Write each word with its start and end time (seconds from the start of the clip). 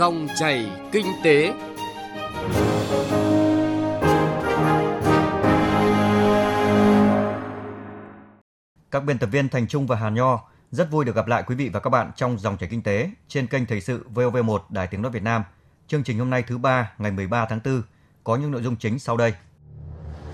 Dòng 0.00 0.28
chảy 0.38 0.70
kinh 0.92 1.06
tế. 1.24 1.52
Các 8.90 9.04
biên 9.04 9.18
tập 9.18 9.26
viên 9.26 9.48
Thành 9.48 9.68
Trung 9.68 9.86
và 9.86 9.96
Hà 9.96 10.10
Nho 10.10 10.40
rất 10.70 10.90
vui 10.90 11.04
được 11.04 11.16
gặp 11.16 11.26
lại 11.26 11.42
quý 11.46 11.54
vị 11.54 11.68
và 11.68 11.80
các 11.80 11.90
bạn 11.90 12.10
trong 12.16 12.38
dòng 12.38 12.58
chảy 12.58 12.68
kinh 12.68 12.82
tế 12.82 13.10
trên 13.28 13.46
kênh 13.46 13.66
Thời 13.66 13.80
sự 13.80 14.06
VOV1 14.14 14.58
Đài 14.70 14.86
Tiếng 14.86 15.02
nói 15.02 15.12
Việt 15.12 15.22
Nam. 15.22 15.42
Chương 15.88 16.02
trình 16.02 16.18
hôm 16.18 16.30
nay 16.30 16.44
thứ 16.46 16.58
ba 16.58 16.92
ngày 16.98 17.12
13 17.12 17.46
tháng 17.48 17.60
4 17.64 17.82
có 18.24 18.36
những 18.36 18.50
nội 18.50 18.62
dung 18.62 18.76
chính 18.76 18.98
sau 18.98 19.16
đây. 19.16 19.32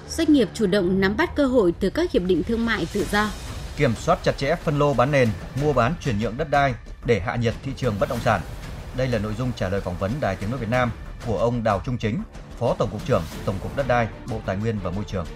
Doanh 0.09 0.33
nghiệp 0.33 0.49
chủ 0.55 0.67
động 0.67 1.01
nắm 1.01 1.17
bắt 1.17 1.37
cơ 1.37 1.47
hội 1.47 1.75
từ 1.81 1.91
các 1.91 2.13
hiệp 2.13 2.23
định 2.23 2.43
thương 2.43 2.67
mại 2.67 2.87
tự 2.93 3.07
do. 3.11 3.31
Kiểm 3.77 3.95
soát 3.95 4.19
chặt 4.23 4.33
chẽ 4.39 4.57
phân 4.57 4.79
lô 4.79 4.95
bán 4.95 5.11
nền, 5.11 5.29
mua 5.63 5.73
bán 5.73 5.95
chuyển 6.01 6.19
nhượng 6.19 6.37
đất 6.37 6.51
đai 6.51 6.75
để 7.05 7.21
hạ 7.21 7.37
nhiệt 7.37 7.55
thị 7.63 7.73
trường 7.77 7.95
bất 8.01 8.09
động 8.09 8.21
sản. 8.25 8.41
Đây 8.97 9.09
là 9.09 9.19
nội 9.19 9.35
dung 9.39 9.53
trả 9.57 9.69
lời 9.69 9.81
phỏng 9.81 9.97
vấn 9.99 10.13
Đài 10.21 10.37
Tiếng 10.37 10.51
nói 10.51 10.59
Việt 10.59 10.69
Nam 10.71 10.91
của 11.27 11.39
ông 11.39 11.65
Đào 11.65 11.83
Trung 11.87 11.99
Chính, 11.99 12.23
Phó 12.59 12.75
Tổng 12.79 12.91
cục 12.93 13.07
trưởng 13.07 13.23
Tổng 13.45 13.59
cục 13.63 13.77
Đất 13.77 13.89
đai, 13.89 14.09
Bộ 14.31 14.41
Tài 14.47 14.57
nguyên 14.57 14.79
và 14.83 14.91
Môi 14.91 15.05
trường. 15.05 15.27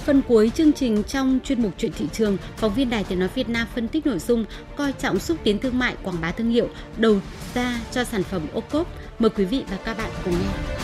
Phần 0.00 0.22
cuối 0.28 0.52
chương 0.54 0.72
trình 0.72 1.02
trong 1.04 1.38
chuyên 1.44 1.62
mục 1.62 1.72
chuyện 1.78 1.92
thị 1.92 2.08
trường, 2.12 2.36
phóng 2.56 2.74
viên 2.74 2.90
Đài 2.90 3.04
Tiếng 3.04 3.18
nói 3.18 3.28
Việt 3.34 3.48
Nam 3.48 3.68
phân 3.74 3.88
tích 3.88 4.06
nội 4.06 4.18
dung 4.18 4.44
coi 4.76 4.92
trọng 4.92 5.18
xúc 5.18 5.36
tiến 5.44 5.58
thương 5.58 5.78
mại 5.78 5.96
quảng 6.02 6.20
bá 6.20 6.32
thương 6.32 6.50
hiệu 6.50 6.68
đầu 6.96 7.16
ra 7.54 7.80
cho 7.92 8.04
sản 8.04 8.22
phẩm 8.22 8.46
ô 8.52 8.60
cốp. 8.60 8.86
Mời 9.18 9.30
quý 9.30 9.44
vị 9.44 9.64
và 9.70 9.78
các 9.84 9.98
bạn 9.98 10.10
cùng 10.24 10.34
nghe. 10.34 10.76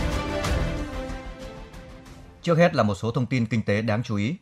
Trước 2.43 2.59
hết 2.59 2.75
là 2.75 2.83
một 2.83 2.95
số 2.95 3.11
thông 3.11 3.27
tin 3.27 3.47
kinh 3.47 3.63
tế 3.63 3.83
đáng 3.83 4.03
chú 4.03 4.17
ý. 4.17 4.35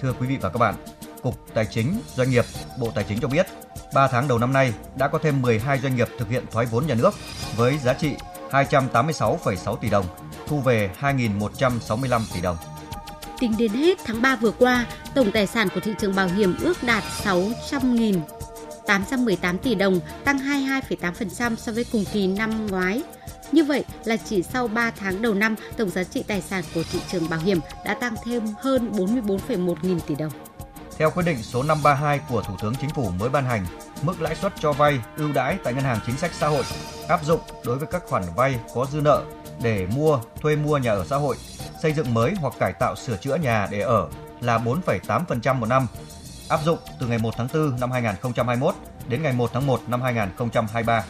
Thưa 0.00 0.12
quý 0.12 0.26
vị 0.26 0.36
và 0.40 0.48
các 0.48 0.58
bạn, 0.58 0.74
Cục 1.22 1.54
Tài 1.54 1.66
chính 1.70 2.00
Doanh 2.14 2.30
nghiệp, 2.30 2.44
Bộ 2.78 2.92
Tài 2.94 3.04
chính 3.08 3.20
cho 3.20 3.28
biết, 3.28 3.46
3 3.94 4.08
tháng 4.08 4.28
đầu 4.28 4.38
năm 4.38 4.52
nay 4.52 4.72
đã 4.96 5.08
có 5.08 5.18
thêm 5.18 5.42
12 5.42 5.78
doanh 5.78 5.96
nghiệp 5.96 6.08
thực 6.18 6.28
hiện 6.28 6.44
thoái 6.50 6.66
vốn 6.66 6.86
nhà 6.86 6.94
nước 6.94 7.14
với 7.56 7.78
giá 7.78 7.94
trị 7.94 8.14
286,6 8.50 9.76
tỷ 9.76 9.90
đồng, 9.90 10.06
thu 10.46 10.60
về 10.60 10.90
2.165 11.00 12.20
tỷ 12.34 12.40
đồng. 12.40 12.56
Tính 13.40 13.54
đến 13.58 13.72
hết 13.72 13.98
tháng 14.04 14.22
3 14.22 14.36
vừa 14.36 14.50
qua, 14.50 14.86
tổng 15.14 15.30
tài 15.32 15.46
sản 15.46 15.68
của 15.74 15.80
thị 15.80 15.92
trường 16.00 16.14
bảo 16.14 16.28
hiểm 16.28 16.56
ước 16.60 16.82
đạt 16.82 17.04
600.000 17.24 18.20
818 18.86 19.58
tỷ 19.58 19.74
đồng, 19.74 20.00
tăng 20.24 20.38
22,8% 20.38 21.56
so 21.56 21.72
với 21.72 21.84
cùng 21.92 22.04
kỳ 22.12 22.26
năm 22.26 22.66
ngoái. 22.66 23.02
Như 23.52 23.64
vậy 23.64 23.84
là 24.04 24.16
chỉ 24.16 24.42
sau 24.42 24.68
3 24.68 24.90
tháng 24.90 25.22
đầu 25.22 25.34
năm, 25.34 25.54
tổng 25.76 25.90
giá 25.90 26.04
trị 26.04 26.24
tài 26.26 26.40
sản 26.40 26.64
của 26.74 26.82
thị 26.92 26.98
trường 27.12 27.28
bảo 27.28 27.40
hiểm 27.40 27.60
đã 27.84 27.94
tăng 27.94 28.14
thêm 28.24 28.42
hơn 28.60 28.92
44,1 28.92 29.74
nghìn 29.82 30.00
tỷ 30.00 30.14
đồng. 30.14 30.32
Theo 30.98 31.10
quyết 31.10 31.22
định 31.26 31.42
số 31.42 31.62
532 31.62 32.20
của 32.28 32.42
Thủ 32.42 32.54
tướng 32.62 32.74
Chính 32.74 32.90
phủ 32.90 33.10
mới 33.10 33.28
ban 33.28 33.44
hành, 33.44 33.66
mức 34.02 34.20
lãi 34.20 34.34
suất 34.34 34.52
cho 34.60 34.72
vay 34.72 35.00
ưu 35.16 35.32
đãi 35.32 35.58
tại 35.64 35.74
ngân 35.74 35.84
hàng 35.84 35.98
chính 36.06 36.16
sách 36.16 36.30
xã 36.34 36.48
hội 36.48 36.64
áp 37.08 37.24
dụng 37.24 37.40
đối 37.64 37.78
với 37.78 37.86
các 37.86 38.02
khoản 38.08 38.22
vay 38.36 38.58
có 38.74 38.86
dư 38.92 39.00
nợ 39.00 39.22
để 39.62 39.86
mua, 39.94 40.18
thuê 40.40 40.56
mua 40.56 40.78
nhà 40.78 40.90
ở 40.90 41.04
xã 41.04 41.16
hội, 41.16 41.36
xây 41.82 41.92
dựng 41.92 42.14
mới 42.14 42.34
hoặc 42.40 42.54
cải 42.58 42.72
tạo 42.72 42.96
sửa 42.96 43.16
chữa 43.16 43.36
nhà 43.36 43.68
để 43.70 43.80
ở 43.80 44.08
là 44.40 44.58
4,8% 44.58 45.54
một 45.54 45.66
năm, 45.66 45.86
áp 46.48 46.60
dụng 46.64 46.78
từ 47.00 47.06
ngày 47.06 47.18
1 47.18 47.34
tháng 47.36 47.48
4 47.54 47.80
năm 47.80 47.90
2021 47.90 48.74
đến 49.08 49.22
ngày 49.22 49.32
1 49.32 49.50
tháng 49.52 49.66
1 49.66 49.80
năm 49.86 50.02
2023 50.02 51.04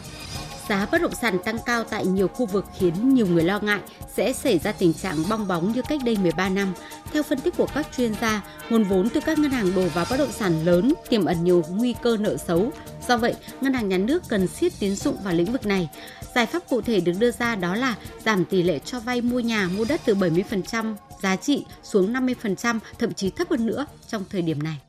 giá 0.69 0.87
bất 0.91 1.01
động 1.01 1.15
sản 1.21 1.37
tăng 1.45 1.57
cao 1.65 1.83
tại 1.83 2.05
nhiều 2.05 2.27
khu 2.27 2.45
vực 2.45 2.65
khiến 2.77 3.13
nhiều 3.13 3.27
người 3.27 3.43
lo 3.43 3.59
ngại 3.59 3.79
sẽ 4.15 4.33
xảy 4.33 4.59
ra 4.59 4.71
tình 4.71 4.93
trạng 4.93 5.17
bong 5.29 5.47
bóng 5.47 5.71
như 5.71 5.81
cách 5.81 5.99
đây 6.05 6.17
13 6.17 6.49
năm. 6.49 6.73
Theo 7.13 7.23
phân 7.23 7.39
tích 7.39 7.53
của 7.57 7.67
các 7.73 7.87
chuyên 7.97 8.13
gia, 8.21 8.41
nguồn 8.69 8.83
vốn 8.83 9.09
từ 9.09 9.19
các 9.19 9.39
ngân 9.39 9.51
hàng 9.51 9.75
đổ 9.75 9.87
vào 9.87 10.05
bất 10.09 10.17
động 10.17 10.31
sản 10.31 10.65
lớn 10.65 10.93
tiềm 11.09 11.25
ẩn 11.25 11.43
nhiều 11.43 11.63
nguy 11.69 11.95
cơ 12.01 12.17
nợ 12.19 12.37
xấu. 12.37 12.71
Do 13.07 13.17
vậy, 13.17 13.33
ngân 13.61 13.73
hàng 13.73 13.89
nhà 13.89 13.97
nước 13.97 14.23
cần 14.29 14.47
siết 14.47 14.73
tín 14.79 14.95
dụng 14.95 15.17
vào 15.23 15.33
lĩnh 15.33 15.51
vực 15.51 15.65
này. 15.65 15.89
Giải 16.35 16.45
pháp 16.45 16.63
cụ 16.69 16.81
thể 16.81 16.99
được 16.99 17.13
đưa 17.19 17.31
ra 17.31 17.55
đó 17.55 17.75
là 17.75 17.95
giảm 18.25 18.45
tỷ 18.45 18.63
lệ 18.63 18.79
cho 18.79 18.99
vay 18.99 19.21
mua 19.21 19.39
nhà, 19.39 19.69
mua 19.77 19.85
đất 19.85 20.01
từ 20.05 20.15
70% 20.15 20.95
giá 21.21 21.35
trị 21.35 21.65
xuống 21.83 22.13
50%, 22.13 22.79
thậm 22.99 23.13
chí 23.13 23.29
thấp 23.29 23.49
hơn 23.49 23.65
nữa 23.65 23.85
trong 24.07 24.23
thời 24.29 24.41
điểm 24.41 24.63
này. 24.63 24.84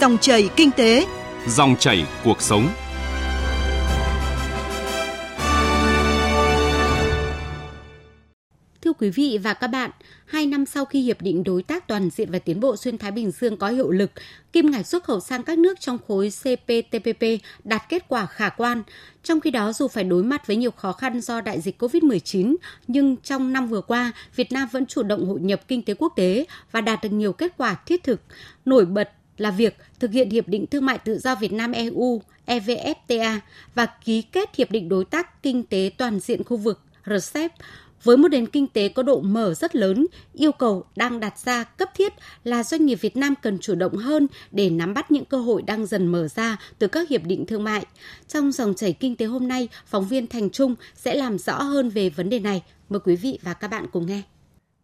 Dòng 0.00 0.18
chảy 0.18 0.50
kinh 0.56 0.70
tế, 0.70 1.06
dòng 1.48 1.76
chảy 1.78 2.06
cuộc 2.24 2.42
sống. 2.42 2.68
Thưa 8.82 8.92
quý 8.92 9.10
vị 9.10 9.38
và 9.42 9.54
các 9.54 9.66
bạn, 9.66 9.90
hai 10.26 10.46
năm 10.46 10.66
sau 10.66 10.84
khi 10.84 11.02
Hiệp 11.02 11.22
định 11.22 11.44
Đối 11.44 11.62
tác 11.62 11.88
Toàn 11.88 12.10
diện 12.10 12.30
và 12.30 12.38
Tiến 12.38 12.60
bộ 12.60 12.76
Xuyên 12.76 12.98
Thái 12.98 13.10
Bình 13.10 13.30
Dương 13.30 13.56
có 13.56 13.68
hiệu 13.68 13.90
lực, 13.90 14.10
kim 14.52 14.70
ngạch 14.70 14.86
xuất 14.86 15.04
khẩu 15.04 15.20
sang 15.20 15.42
các 15.42 15.58
nước 15.58 15.80
trong 15.80 15.98
khối 16.08 16.30
CPTPP 16.30 17.22
đạt 17.64 17.82
kết 17.88 18.08
quả 18.08 18.26
khả 18.26 18.48
quan. 18.48 18.82
Trong 19.22 19.40
khi 19.40 19.50
đó, 19.50 19.72
dù 19.72 19.88
phải 19.88 20.04
đối 20.04 20.22
mặt 20.22 20.46
với 20.46 20.56
nhiều 20.56 20.70
khó 20.70 20.92
khăn 20.92 21.20
do 21.20 21.40
đại 21.40 21.60
dịch 21.60 21.82
COVID-19, 21.82 22.56
nhưng 22.88 23.16
trong 23.16 23.52
năm 23.52 23.68
vừa 23.68 23.80
qua, 23.80 24.12
Việt 24.36 24.52
Nam 24.52 24.68
vẫn 24.72 24.86
chủ 24.86 25.02
động 25.02 25.28
hội 25.28 25.40
nhập 25.40 25.60
kinh 25.68 25.82
tế 25.82 25.94
quốc 25.94 26.12
tế 26.16 26.44
và 26.72 26.80
đạt 26.80 27.02
được 27.02 27.12
nhiều 27.12 27.32
kết 27.32 27.52
quả 27.56 27.74
thiết 27.86 28.02
thực. 28.04 28.20
Nổi 28.64 28.84
bật 28.84 29.10
là 29.36 29.50
việc 29.50 29.76
thực 30.00 30.12
hiện 30.12 30.30
Hiệp 30.30 30.48
định 30.48 30.66
Thương 30.66 30.86
mại 30.86 30.98
Tự 30.98 31.18
do 31.18 31.34
Việt 31.34 31.52
Nam 31.52 31.72
EU 31.72 32.22
EVFTA 32.46 33.38
và 33.74 33.86
ký 34.04 34.22
kết 34.22 34.56
Hiệp 34.56 34.70
định 34.70 34.88
Đối 34.88 35.04
tác 35.04 35.42
Kinh 35.42 35.62
tế 35.62 35.90
Toàn 35.98 36.20
diện 36.20 36.44
khu 36.44 36.56
vực 36.56 36.80
RCEP 37.06 37.52
với 38.02 38.16
một 38.16 38.28
nền 38.28 38.46
kinh 38.46 38.66
tế 38.66 38.88
có 38.88 39.02
độ 39.02 39.20
mở 39.20 39.54
rất 39.54 39.76
lớn, 39.76 40.06
yêu 40.32 40.52
cầu 40.52 40.84
đang 40.96 41.20
đặt 41.20 41.38
ra 41.38 41.64
cấp 41.64 41.88
thiết 41.94 42.12
là 42.44 42.62
doanh 42.62 42.86
nghiệp 42.86 42.94
Việt 42.94 43.16
Nam 43.16 43.34
cần 43.42 43.58
chủ 43.58 43.74
động 43.74 43.96
hơn 43.96 44.26
để 44.50 44.70
nắm 44.70 44.94
bắt 44.94 45.10
những 45.10 45.24
cơ 45.24 45.38
hội 45.38 45.62
đang 45.62 45.86
dần 45.86 46.06
mở 46.06 46.28
ra 46.28 46.56
từ 46.78 46.86
các 46.86 47.08
hiệp 47.08 47.24
định 47.24 47.46
thương 47.46 47.64
mại. 47.64 47.86
Trong 48.28 48.52
dòng 48.52 48.74
chảy 48.74 48.92
kinh 48.92 49.16
tế 49.16 49.26
hôm 49.26 49.48
nay, 49.48 49.68
phóng 49.86 50.08
viên 50.08 50.26
Thành 50.26 50.50
Trung 50.50 50.74
sẽ 50.94 51.14
làm 51.14 51.38
rõ 51.38 51.62
hơn 51.62 51.90
về 51.90 52.08
vấn 52.08 52.30
đề 52.30 52.38
này. 52.38 52.62
Mời 52.88 53.00
quý 53.00 53.16
vị 53.16 53.38
và 53.42 53.54
các 53.54 53.68
bạn 53.68 53.86
cùng 53.92 54.06
nghe. 54.06 54.22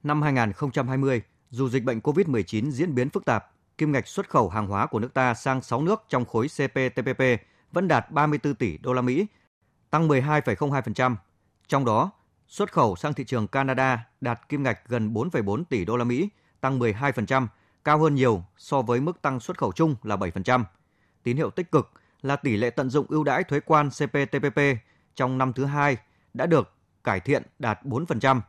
Năm 0.02 0.22
2020, 0.22 1.22
dù 1.50 1.68
dịch 1.68 1.84
bệnh 1.84 1.98
COVID-19 1.98 2.70
diễn 2.70 2.94
biến 2.94 3.10
phức 3.10 3.24
tạp, 3.24 3.51
kim 3.82 3.92
ngạch 3.92 4.08
xuất 4.08 4.30
khẩu 4.30 4.48
hàng 4.48 4.66
hóa 4.66 4.86
của 4.86 4.98
nước 4.98 5.14
ta 5.14 5.34
sang 5.34 5.62
6 5.62 5.82
nước 5.82 6.04
trong 6.08 6.24
khối 6.24 6.48
CPTPP 6.48 7.22
vẫn 7.72 7.88
đạt 7.88 8.10
34 8.10 8.54
tỷ 8.54 8.78
đô 8.78 8.92
la 8.92 9.02
Mỹ, 9.02 9.26
tăng 9.90 10.08
12,02%. 10.08 11.16
Trong 11.68 11.84
đó, 11.84 12.10
xuất 12.48 12.72
khẩu 12.72 12.96
sang 12.96 13.14
thị 13.14 13.24
trường 13.24 13.46
Canada 13.46 14.06
đạt 14.20 14.48
kim 14.48 14.62
ngạch 14.62 14.88
gần 14.88 15.14
4,4 15.14 15.64
tỷ 15.64 15.84
đô 15.84 15.96
la 15.96 16.04
Mỹ, 16.04 16.28
tăng 16.60 16.78
12%, 16.78 17.46
cao 17.84 17.98
hơn 17.98 18.14
nhiều 18.14 18.44
so 18.56 18.82
với 18.82 19.00
mức 19.00 19.22
tăng 19.22 19.40
xuất 19.40 19.58
khẩu 19.58 19.72
chung 19.72 19.96
là 20.02 20.16
7%. 20.16 20.64
Tín 21.22 21.36
hiệu 21.36 21.50
tích 21.50 21.70
cực 21.72 21.90
là 22.22 22.36
tỷ 22.36 22.56
lệ 22.56 22.70
tận 22.70 22.90
dụng 22.90 23.06
ưu 23.08 23.24
đãi 23.24 23.44
thuế 23.44 23.60
quan 23.60 23.90
CPTPP 23.90 24.60
trong 25.14 25.38
năm 25.38 25.52
thứ 25.52 25.64
hai 25.64 25.96
đã 26.34 26.46
được 26.46 26.72
cải 27.04 27.20
thiện 27.20 27.42
đạt 27.58 27.82
4%. 27.84 28.40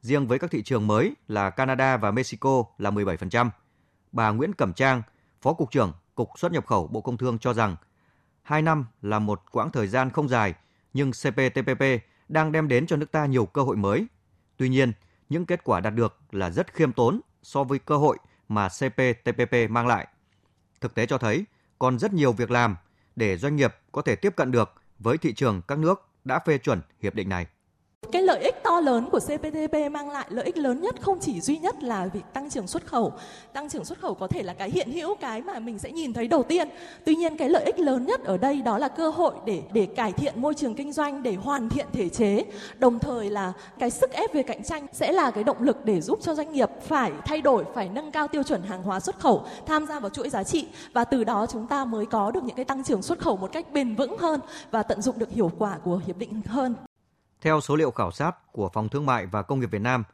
Riêng 0.00 0.26
với 0.26 0.38
các 0.38 0.50
thị 0.50 0.62
trường 0.62 0.86
mới 0.86 1.14
là 1.28 1.50
Canada 1.50 1.96
và 1.96 2.10
Mexico 2.10 2.64
là 2.78 2.90
17% 2.90 3.50
bà 4.16 4.30
Nguyễn 4.30 4.52
Cẩm 4.54 4.72
Trang, 4.72 5.02
Phó 5.42 5.52
Cục 5.52 5.70
trưởng 5.70 5.92
Cục 6.14 6.30
xuất 6.38 6.52
nhập 6.52 6.66
khẩu 6.66 6.86
Bộ 6.86 7.00
Công 7.00 7.16
Thương 7.16 7.38
cho 7.38 7.54
rằng, 7.54 7.76
hai 8.42 8.62
năm 8.62 8.86
là 9.02 9.18
một 9.18 9.42
quãng 9.52 9.70
thời 9.70 9.86
gian 9.86 10.10
không 10.10 10.28
dài, 10.28 10.54
nhưng 10.92 11.10
CPTPP 11.10 11.82
đang 12.28 12.52
đem 12.52 12.68
đến 12.68 12.86
cho 12.86 12.96
nước 12.96 13.12
ta 13.12 13.26
nhiều 13.26 13.46
cơ 13.46 13.62
hội 13.62 13.76
mới. 13.76 14.06
Tuy 14.56 14.68
nhiên, 14.68 14.92
những 15.28 15.46
kết 15.46 15.64
quả 15.64 15.80
đạt 15.80 15.94
được 15.94 16.18
là 16.32 16.50
rất 16.50 16.74
khiêm 16.74 16.92
tốn 16.92 17.20
so 17.42 17.64
với 17.64 17.78
cơ 17.78 17.96
hội 17.96 18.18
mà 18.48 18.68
CPTPP 18.68 19.70
mang 19.70 19.86
lại. 19.86 20.06
Thực 20.80 20.94
tế 20.94 21.06
cho 21.06 21.18
thấy, 21.18 21.44
còn 21.78 21.98
rất 21.98 22.12
nhiều 22.12 22.32
việc 22.32 22.50
làm 22.50 22.76
để 23.16 23.36
doanh 23.36 23.56
nghiệp 23.56 23.74
có 23.92 24.02
thể 24.02 24.16
tiếp 24.16 24.36
cận 24.36 24.50
được 24.50 24.74
với 24.98 25.18
thị 25.18 25.34
trường 25.34 25.62
các 25.68 25.78
nước 25.78 26.08
đã 26.24 26.38
phê 26.38 26.58
chuẩn 26.58 26.80
hiệp 27.02 27.14
định 27.14 27.28
này. 27.28 27.46
Cái 28.12 28.22
lợi 28.22 28.40
ích 28.40 28.62
to 28.62 28.80
lớn 28.80 29.08
của 29.12 29.20
CPTPP 29.20 29.92
mang 29.92 30.10
lại 30.10 30.26
lợi 30.30 30.44
ích 30.44 30.56
lớn 30.56 30.80
nhất 30.80 30.94
không 31.00 31.18
chỉ 31.20 31.40
duy 31.40 31.58
nhất 31.58 31.82
là 31.82 32.06
việc 32.06 32.24
tăng 32.32 32.50
trưởng 32.50 32.66
xuất 32.66 32.86
khẩu. 32.86 33.12
Tăng 33.52 33.68
trưởng 33.68 33.84
xuất 33.84 34.00
khẩu 34.00 34.14
có 34.14 34.26
thể 34.26 34.42
là 34.42 34.54
cái 34.54 34.70
hiện 34.70 34.90
hữu 34.90 35.14
cái 35.14 35.42
mà 35.42 35.58
mình 35.58 35.78
sẽ 35.78 35.90
nhìn 35.90 36.12
thấy 36.12 36.28
đầu 36.28 36.42
tiên. 36.42 36.68
Tuy 37.04 37.14
nhiên 37.14 37.36
cái 37.36 37.48
lợi 37.48 37.64
ích 37.64 37.78
lớn 37.78 38.06
nhất 38.06 38.24
ở 38.24 38.36
đây 38.36 38.62
đó 38.62 38.78
là 38.78 38.88
cơ 38.88 39.10
hội 39.10 39.34
để 39.46 39.62
để 39.72 39.86
cải 39.86 40.12
thiện 40.12 40.42
môi 40.42 40.54
trường 40.54 40.74
kinh 40.74 40.92
doanh, 40.92 41.22
để 41.22 41.34
hoàn 41.34 41.68
thiện 41.68 41.86
thể 41.92 42.08
chế. 42.08 42.44
Đồng 42.78 42.98
thời 42.98 43.30
là 43.30 43.52
cái 43.78 43.90
sức 43.90 44.12
ép 44.12 44.34
về 44.34 44.42
cạnh 44.42 44.64
tranh 44.64 44.86
sẽ 44.92 45.12
là 45.12 45.30
cái 45.30 45.44
động 45.44 45.62
lực 45.62 45.84
để 45.84 46.00
giúp 46.00 46.18
cho 46.22 46.34
doanh 46.34 46.52
nghiệp 46.52 46.70
phải 46.82 47.12
thay 47.26 47.40
đổi, 47.40 47.64
phải 47.74 47.88
nâng 47.88 48.10
cao 48.10 48.28
tiêu 48.28 48.42
chuẩn 48.42 48.62
hàng 48.62 48.82
hóa 48.82 49.00
xuất 49.00 49.18
khẩu, 49.18 49.44
tham 49.66 49.86
gia 49.86 50.00
vào 50.00 50.10
chuỗi 50.10 50.28
giá 50.28 50.42
trị 50.42 50.68
và 50.92 51.04
từ 51.04 51.24
đó 51.24 51.46
chúng 51.52 51.66
ta 51.66 51.84
mới 51.84 52.06
có 52.06 52.30
được 52.30 52.44
những 52.44 52.56
cái 52.56 52.64
tăng 52.64 52.84
trưởng 52.84 53.02
xuất 53.02 53.18
khẩu 53.18 53.36
một 53.36 53.52
cách 53.52 53.72
bền 53.72 53.94
vững 53.94 54.18
hơn 54.18 54.40
và 54.70 54.82
tận 54.82 55.02
dụng 55.02 55.18
được 55.18 55.30
hiệu 55.30 55.50
quả 55.58 55.78
của 55.84 56.00
hiệp 56.06 56.18
định 56.18 56.42
hơn. 56.46 56.74
Theo 57.46 57.60
số 57.60 57.76
liệu 57.76 57.90
khảo 57.90 58.10
sát 58.10 58.52
của 58.52 58.68
Phòng 58.68 58.88
Thương 58.88 59.06
mại 59.06 59.26
và 59.26 59.42
Công 59.42 59.60
nghiệp 59.60 59.70
Việt 59.70 59.80
Nam, 59.80 60.04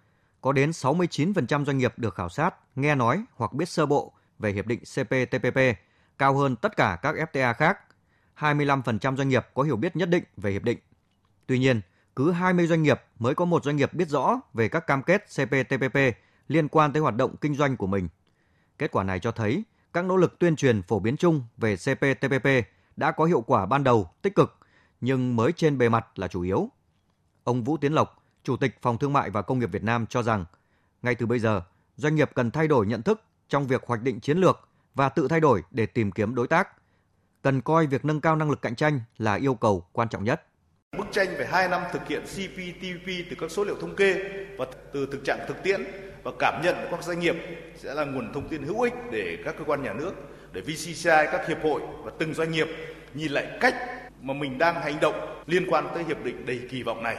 có 0.40 0.52
đến 0.52 0.70
69% 0.70 1.64
doanh 1.64 1.78
nghiệp 1.78 1.94
được 1.96 2.14
khảo 2.14 2.28
sát 2.28 2.54
nghe 2.76 2.94
nói 2.94 3.24
hoặc 3.34 3.52
biết 3.52 3.68
sơ 3.68 3.86
bộ 3.86 4.12
về 4.38 4.52
hiệp 4.52 4.66
định 4.66 4.80
CPTPP, 4.80 5.58
cao 6.18 6.36
hơn 6.36 6.56
tất 6.56 6.76
cả 6.76 6.98
các 7.02 7.14
FTA 7.14 7.54
khác. 7.54 7.78
25% 8.38 9.16
doanh 9.16 9.28
nghiệp 9.28 9.46
có 9.54 9.62
hiểu 9.62 9.76
biết 9.76 9.96
nhất 9.96 10.08
định 10.08 10.24
về 10.36 10.50
hiệp 10.50 10.62
định. 10.62 10.78
Tuy 11.46 11.58
nhiên, 11.58 11.80
cứ 12.16 12.30
20 12.30 12.66
doanh 12.66 12.82
nghiệp 12.82 13.02
mới 13.18 13.34
có 13.34 13.44
một 13.44 13.64
doanh 13.64 13.76
nghiệp 13.76 13.94
biết 13.94 14.08
rõ 14.08 14.40
về 14.54 14.68
các 14.68 14.86
cam 14.86 15.02
kết 15.02 15.24
CPTPP 15.24 15.98
liên 16.48 16.68
quan 16.68 16.92
tới 16.92 17.02
hoạt 17.02 17.16
động 17.16 17.36
kinh 17.36 17.54
doanh 17.54 17.76
của 17.76 17.86
mình. 17.86 18.08
Kết 18.78 18.92
quả 18.92 19.04
này 19.04 19.20
cho 19.20 19.32
thấy 19.32 19.64
các 19.92 20.04
nỗ 20.04 20.16
lực 20.16 20.38
tuyên 20.38 20.56
truyền 20.56 20.82
phổ 20.82 20.98
biến 20.98 21.16
chung 21.16 21.44
về 21.56 21.76
CPTPP 21.76 22.48
đã 22.96 23.10
có 23.10 23.24
hiệu 23.24 23.40
quả 23.40 23.66
ban 23.66 23.84
đầu 23.84 24.10
tích 24.22 24.34
cực 24.34 24.58
nhưng 25.00 25.36
mới 25.36 25.52
trên 25.52 25.78
bề 25.78 25.88
mặt 25.88 26.06
là 26.18 26.28
chủ 26.28 26.42
yếu. 26.42 26.70
Ông 27.44 27.64
Vũ 27.64 27.76
Tiến 27.76 27.92
Lộc, 27.92 28.22
Chủ 28.42 28.56
tịch 28.56 28.78
Phòng 28.82 28.98
Thương 28.98 29.12
mại 29.12 29.30
và 29.30 29.42
Công 29.42 29.58
nghiệp 29.58 29.72
Việt 29.72 29.82
Nam 29.82 30.06
cho 30.06 30.22
rằng, 30.22 30.44
ngay 31.02 31.14
từ 31.14 31.26
bây 31.26 31.38
giờ, 31.38 31.62
doanh 31.96 32.14
nghiệp 32.14 32.30
cần 32.34 32.50
thay 32.50 32.68
đổi 32.68 32.86
nhận 32.86 33.02
thức 33.02 33.20
trong 33.48 33.66
việc 33.66 33.82
hoạch 33.86 34.02
định 34.02 34.20
chiến 34.20 34.38
lược 34.38 34.68
và 34.94 35.08
tự 35.08 35.28
thay 35.28 35.40
đổi 35.40 35.62
để 35.70 35.86
tìm 35.86 36.12
kiếm 36.12 36.34
đối 36.34 36.46
tác. 36.46 36.68
Cần 37.42 37.60
coi 37.60 37.86
việc 37.86 38.04
nâng 38.04 38.20
cao 38.20 38.36
năng 38.36 38.50
lực 38.50 38.62
cạnh 38.62 38.76
tranh 38.76 39.00
là 39.18 39.34
yêu 39.34 39.54
cầu 39.54 39.86
quan 39.92 40.08
trọng 40.08 40.24
nhất. 40.24 40.46
Bức 40.98 41.06
tranh 41.12 41.28
về 41.38 41.46
2 41.46 41.68
năm 41.68 41.82
thực 41.92 42.08
hiện 42.08 42.22
CPTPP 42.22 43.06
từ 43.30 43.36
các 43.40 43.50
số 43.50 43.64
liệu 43.64 43.76
thống 43.80 43.96
kê 43.96 44.14
và 44.58 44.66
từ 44.92 45.08
thực 45.12 45.24
trạng 45.24 45.44
thực 45.48 45.62
tiễn 45.62 45.84
và 46.22 46.30
cảm 46.38 46.62
nhận 46.64 46.74
của 46.74 46.96
các 46.96 47.04
doanh 47.04 47.20
nghiệp 47.20 47.36
sẽ 47.76 47.94
là 47.94 48.04
nguồn 48.04 48.32
thông 48.32 48.48
tin 48.48 48.62
hữu 48.62 48.80
ích 48.80 48.94
để 49.10 49.42
các 49.44 49.54
cơ 49.58 49.64
quan 49.64 49.82
nhà 49.82 49.92
nước, 49.92 50.12
để 50.52 50.60
VCCI, 50.60 51.26
các 51.32 51.46
hiệp 51.48 51.62
hội 51.62 51.82
và 52.04 52.12
từng 52.18 52.34
doanh 52.34 52.50
nghiệp 52.50 52.66
nhìn 53.14 53.32
lại 53.32 53.58
cách 53.60 53.74
mà 54.22 54.34
mình 54.34 54.58
đang 54.58 54.82
hành 54.82 55.00
động 55.00 55.42
liên 55.46 55.66
quan 55.70 55.88
tới 55.94 56.04
hiệp 56.04 56.24
định 56.24 56.46
đầy 56.46 56.60
kỳ 56.70 56.82
vọng 56.82 57.02
này. 57.02 57.16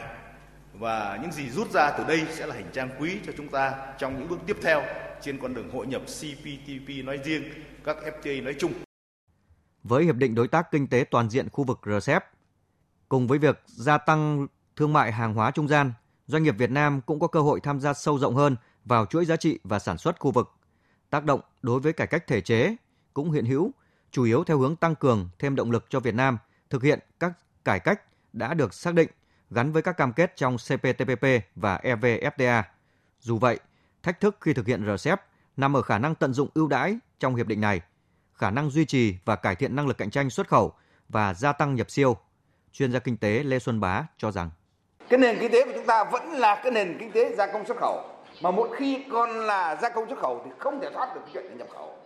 Và 0.73 1.19
những 1.21 1.31
gì 1.31 1.49
rút 1.49 1.71
ra 1.71 1.91
từ 1.97 2.03
đây 2.07 2.25
sẽ 2.29 2.47
là 2.47 2.55
hành 2.55 2.69
trang 2.73 2.89
quý 2.99 3.17
cho 3.25 3.33
chúng 3.37 3.47
ta 3.47 3.73
trong 3.97 4.19
những 4.19 4.29
bước 4.29 4.39
tiếp 4.47 4.57
theo 4.61 4.83
trên 5.21 5.37
con 5.41 5.53
đường 5.53 5.69
hội 5.69 5.87
nhập 5.87 6.01
CPTPP 6.01 7.05
nói 7.05 7.19
riêng, 7.23 7.43
các 7.83 7.97
FTA 7.97 8.43
nói 8.43 8.55
chung. 8.59 8.73
Với 9.83 10.03
Hiệp 10.03 10.15
định 10.15 10.35
Đối 10.35 10.47
tác 10.47 10.71
Kinh 10.71 10.87
tế 10.87 11.05
Toàn 11.11 11.29
diện 11.29 11.49
khu 11.49 11.63
vực 11.63 11.79
RCEP, 11.85 12.23
cùng 13.09 13.27
với 13.27 13.39
việc 13.39 13.63
gia 13.65 13.97
tăng 13.97 14.47
thương 14.75 14.93
mại 14.93 15.11
hàng 15.11 15.33
hóa 15.33 15.51
trung 15.51 15.67
gian, 15.67 15.93
doanh 16.27 16.43
nghiệp 16.43 16.55
Việt 16.57 16.71
Nam 16.71 17.01
cũng 17.01 17.19
có 17.19 17.27
cơ 17.27 17.39
hội 17.39 17.59
tham 17.59 17.79
gia 17.79 17.93
sâu 17.93 18.19
rộng 18.19 18.35
hơn 18.35 18.55
vào 18.85 19.05
chuỗi 19.05 19.25
giá 19.25 19.35
trị 19.35 19.59
và 19.63 19.79
sản 19.79 19.97
xuất 19.97 20.19
khu 20.19 20.31
vực. 20.31 20.51
Tác 21.09 21.25
động 21.25 21.41
đối 21.61 21.79
với 21.79 21.93
cải 21.93 22.07
cách 22.07 22.27
thể 22.27 22.41
chế 22.41 22.75
cũng 23.13 23.31
hiện 23.31 23.45
hữu, 23.45 23.71
chủ 24.11 24.23
yếu 24.23 24.43
theo 24.43 24.57
hướng 24.57 24.75
tăng 24.75 24.95
cường 24.95 25.29
thêm 25.39 25.55
động 25.55 25.71
lực 25.71 25.85
cho 25.89 25.99
Việt 25.99 26.15
Nam 26.15 26.37
thực 26.73 26.83
hiện 26.83 26.99
các 27.19 27.31
cải 27.65 27.79
cách 27.79 28.01
đã 28.33 28.53
được 28.53 28.73
xác 28.73 28.93
định 28.93 29.09
gắn 29.49 29.71
với 29.71 29.81
các 29.81 29.97
cam 29.97 30.13
kết 30.13 30.33
trong 30.35 30.57
CPTPP 30.57 31.25
và 31.55 31.79
EVFTA. 31.83 32.63
Dù 33.19 33.37
vậy, 33.37 33.59
thách 34.03 34.19
thức 34.19 34.37
khi 34.41 34.53
thực 34.53 34.67
hiện 34.67 34.95
RCEP 34.95 35.21
nằm 35.57 35.77
ở 35.77 35.81
khả 35.81 35.97
năng 35.97 36.15
tận 36.15 36.33
dụng 36.33 36.49
ưu 36.53 36.67
đãi 36.67 36.97
trong 37.19 37.35
hiệp 37.35 37.47
định 37.47 37.61
này, 37.61 37.81
khả 38.33 38.51
năng 38.51 38.69
duy 38.69 38.85
trì 38.85 39.15
và 39.25 39.35
cải 39.35 39.55
thiện 39.55 39.75
năng 39.75 39.87
lực 39.87 39.97
cạnh 39.97 40.11
tranh 40.11 40.29
xuất 40.29 40.47
khẩu 40.47 40.73
và 41.09 41.33
gia 41.33 41.53
tăng 41.53 41.75
nhập 41.75 41.91
siêu. 41.91 42.17
Chuyên 42.71 42.91
gia 42.91 42.99
kinh 42.99 43.17
tế 43.17 43.43
Lê 43.43 43.59
Xuân 43.59 43.79
Bá 43.79 44.07
cho 44.17 44.31
rằng 44.31 44.49
cái 45.09 45.19
nền 45.19 45.37
kinh 45.39 45.51
tế 45.51 45.65
của 45.65 45.71
chúng 45.75 45.85
ta 45.85 46.03
vẫn 46.03 46.31
là 46.31 46.61
cái 46.63 46.71
nền 46.71 46.97
kinh 46.99 47.11
tế 47.11 47.35
gia 47.35 47.47
công 47.47 47.65
xuất 47.65 47.77
khẩu 47.77 48.01
mà 48.41 48.51
một 48.51 48.69
khi 48.77 49.05
còn 49.11 49.29
là 49.29 49.75
gia 49.81 49.89
công 49.89 50.09
xuất 50.09 50.19
khẩu 50.19 50.41
thì 50.45 50.51
không 50.59 50.79
thể 50.81 50.89
thoát 50.93 51.15
được 51.15 51.21
chuyện 51.33 51.57
nhập 51.57 51.67
khẩu 51.73 51.97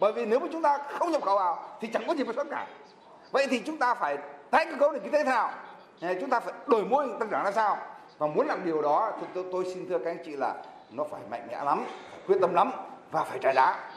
bởi 0.00 0.12
vì 0.12 0.26
nếu 0.26 0.40
mà 0.40 0.46
chúng 0.52 0.62
ta 0.62 0.78
không 0.98 1.10
nhập 1.10 1.22
khẩu 1.22 1.36
vào 1.36 1.78
thì 1.80 1.88
chẳng 1.92 2.04
có 2.06 2.14
gì 2.14 2.24
mà 2.24 2.32
xuất 2.32 2.46
cả 2.50 2.66
vậy 3.34 3.46
thì 3.50 3.62
chúng 3.66 3.78
ta 3.78 3.94
phải 3.94 4.18
tái 4.50 4.66
cơ 4.70 4.76
cấu 4.80 4.92
nền 4.92 5.02
kinh 5.02 5.12
tế 5.12 5.24
thế 5.24 5.30
nào? 5.30 5.50
Chúng 6.20 6.30
ta 6.30 6.40
phải 6.40 6.54
đổi 6.66 6.84
mô 6.84 6.96
hình 6.96 7.18
tăng 7.18 7.28
trưởng 7.30 7.44
ra 7.44 7.52
sao? 7.52 7.76
Và 8.18 8.26
muốn 8.26 8.46
làm 8.46 8.64
điều 8.64 8.82
đó 8.82 9.12
thì 9.20 9.26
tôi, 9.34 9.44
tôi 9.52 9.64
xin 9.74 9.88
thưa 9.88 9.98
các 9.98 10.10
anh 10.10 10.22
chị 10.24 10.36
là 10.36 10.54
nó 10.90 11.04
phải 11.10 11.20
mạnh 11.30 11.46
mẽ 11.48 11.64
lắm 11.64 11.84
quyết 12.26 12.36
tâm 12.40 12.54
lắm 12.54 12.70
và 13.10 13.24
phải 13.24 13.38
trả 13.42 13.52
giá. 13.54 13.90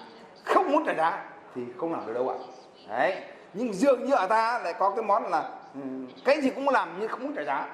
Không 0.45 0.71
muốn 0.71 0.83
trả 0.85 0.93
giá 0.93 1.29
thì 1.55 1.61
không 1.77 1.93
làm 1.93 2.07
được 2.07 2.13
đâu 2.13 2.29
ạ. 2.29 2.35
Đấy. 2.89 3.23
Nhưng 3.53 3.73
dường 3.73 4.05
như 4.05 4.13
ở 4.13 4.27
ta 4.27 4.59
lại 4.59 4.73
có 4.79 4.89
cái 4.95 5.05
món 5.05 5.23
là 5.23 5.49
ừ, 5.73 5.81
cái 6.25 6.41
gì 6.41 6.49
cũng 6.49 6.69
làm 6.69 6.97
nhưng 6.99 7.09
không 7.09 7.23
muốn 7.23 7.35
trả 7.35 7.43
giá. 7.43 7.67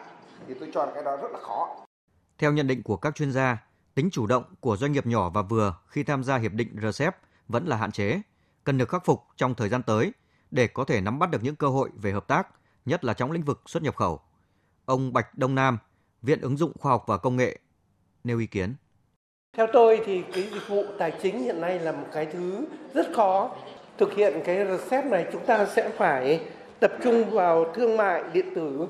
Thì 0.47 0.53
tôi 0.59 0.69
cho 0.73 0.85
là 0.85 0.91
cái 0.95 1.03
đó 1.03 1.17
rất 1.21 1.31
là 1.31 1.39
khó. 1.41 1.75
Theo 2.37 2.51
nhận 2.51 2.67
định 2.67 2.83
của 2.83 2.97
các 2.97 3.15
chuyên 3.15 3.31
gia 3.31 3.57
tính 3.95 4.09
chủ 4.11 4.27
động 4.27 4.43
của 4.59 4.77
doanh 4.77 4.91
nghiệp 4.91 5.05
nhỏ 5.05 5.29
và 5.29 5.41
vừa 5.41 5.75
khi 5.87 6.03
tham 6.03 6.23
gia 6.23 6.37
hiệp 6.37 6.51
định 6.51 6.75
RCEP 6.81 7.15
vẫn 7.47 7.65
là 7.65 7.75
hạn 7.75 7.91
chế, 7.91 8.21
cần 8.63 8.77
được 8.77 8.89
khắc 8.89 9.05
phục 9.05 9.23
trong 9.35 9.55
thời 9.55 9.69
gian 9.69 9.83
tới 9.83 10.11
để 10.53 10.67
có 10.67 10.83
thể 10.83 11.01
nắm 11.01 11.19
bắt 11.19 11.31
được 11.31 11.43
những 11.43 11.55
cơ 11.55 11.67
hội 11.67 11.89
về 11.95 12.11
hợp 12.11 12.27
tác, 12.27 12.47
nhất 12.85 13.05
là 13.05 13.13
trong 13.13 13.31
lĩnh 13.31 13.43
vực 13.43 13.61
xuất 13.65 13.83
nhập 13.83 13.95
khẩu. 13.95 14.19
Ông 14.85 15.13
Bạch 15.13 15.37
Đông 15.37 15.55
Nam, 15.55 15.77
Viện 16.23 16.41
ứng 16.41 16.57
dụng 16.57 16.71
khoa 16.79 16.91
học 16.91 17.03
và 17.07 17.17
công 17.17 17.37
nghệ 17.37 17.59
nêu 18.23 18.39
ý 18.39 18.45
kiến. 18.45 18.75
Theo 19.57 19.67
tôi 19.73 20.01
thì 20.05 20.23
cái 20.33 20.43
dịch 20.43 20.67
vụ 20.67 20.85
tài 20.99 21.13
chính 21.21 21.39
hiện 21.39 21.61
nay 21.61 21.79
là 21.79 21.91
một 21.91 22.07
cái 22.13 22.25
thứ 22.25 22.65
rất 22.93 23.07
khó. 23.15 23.55
Thực 23.97 24.13
hiện 24.13 24.41
cái 24.45 24.65
RCEP 24.65 25.05
này 25.05 25.25
chúng 25.31 25.45
ta 25.45 25.65
sẽ 25.65 25.89
phải 25.97 26.45
tập 26.79 26.91
trung 27.03 27.29
vào 27.29 27.73
thương 27.75 27.97
mại 27.97 28.23
điện 28.33 28.55
tử 28.55 28.87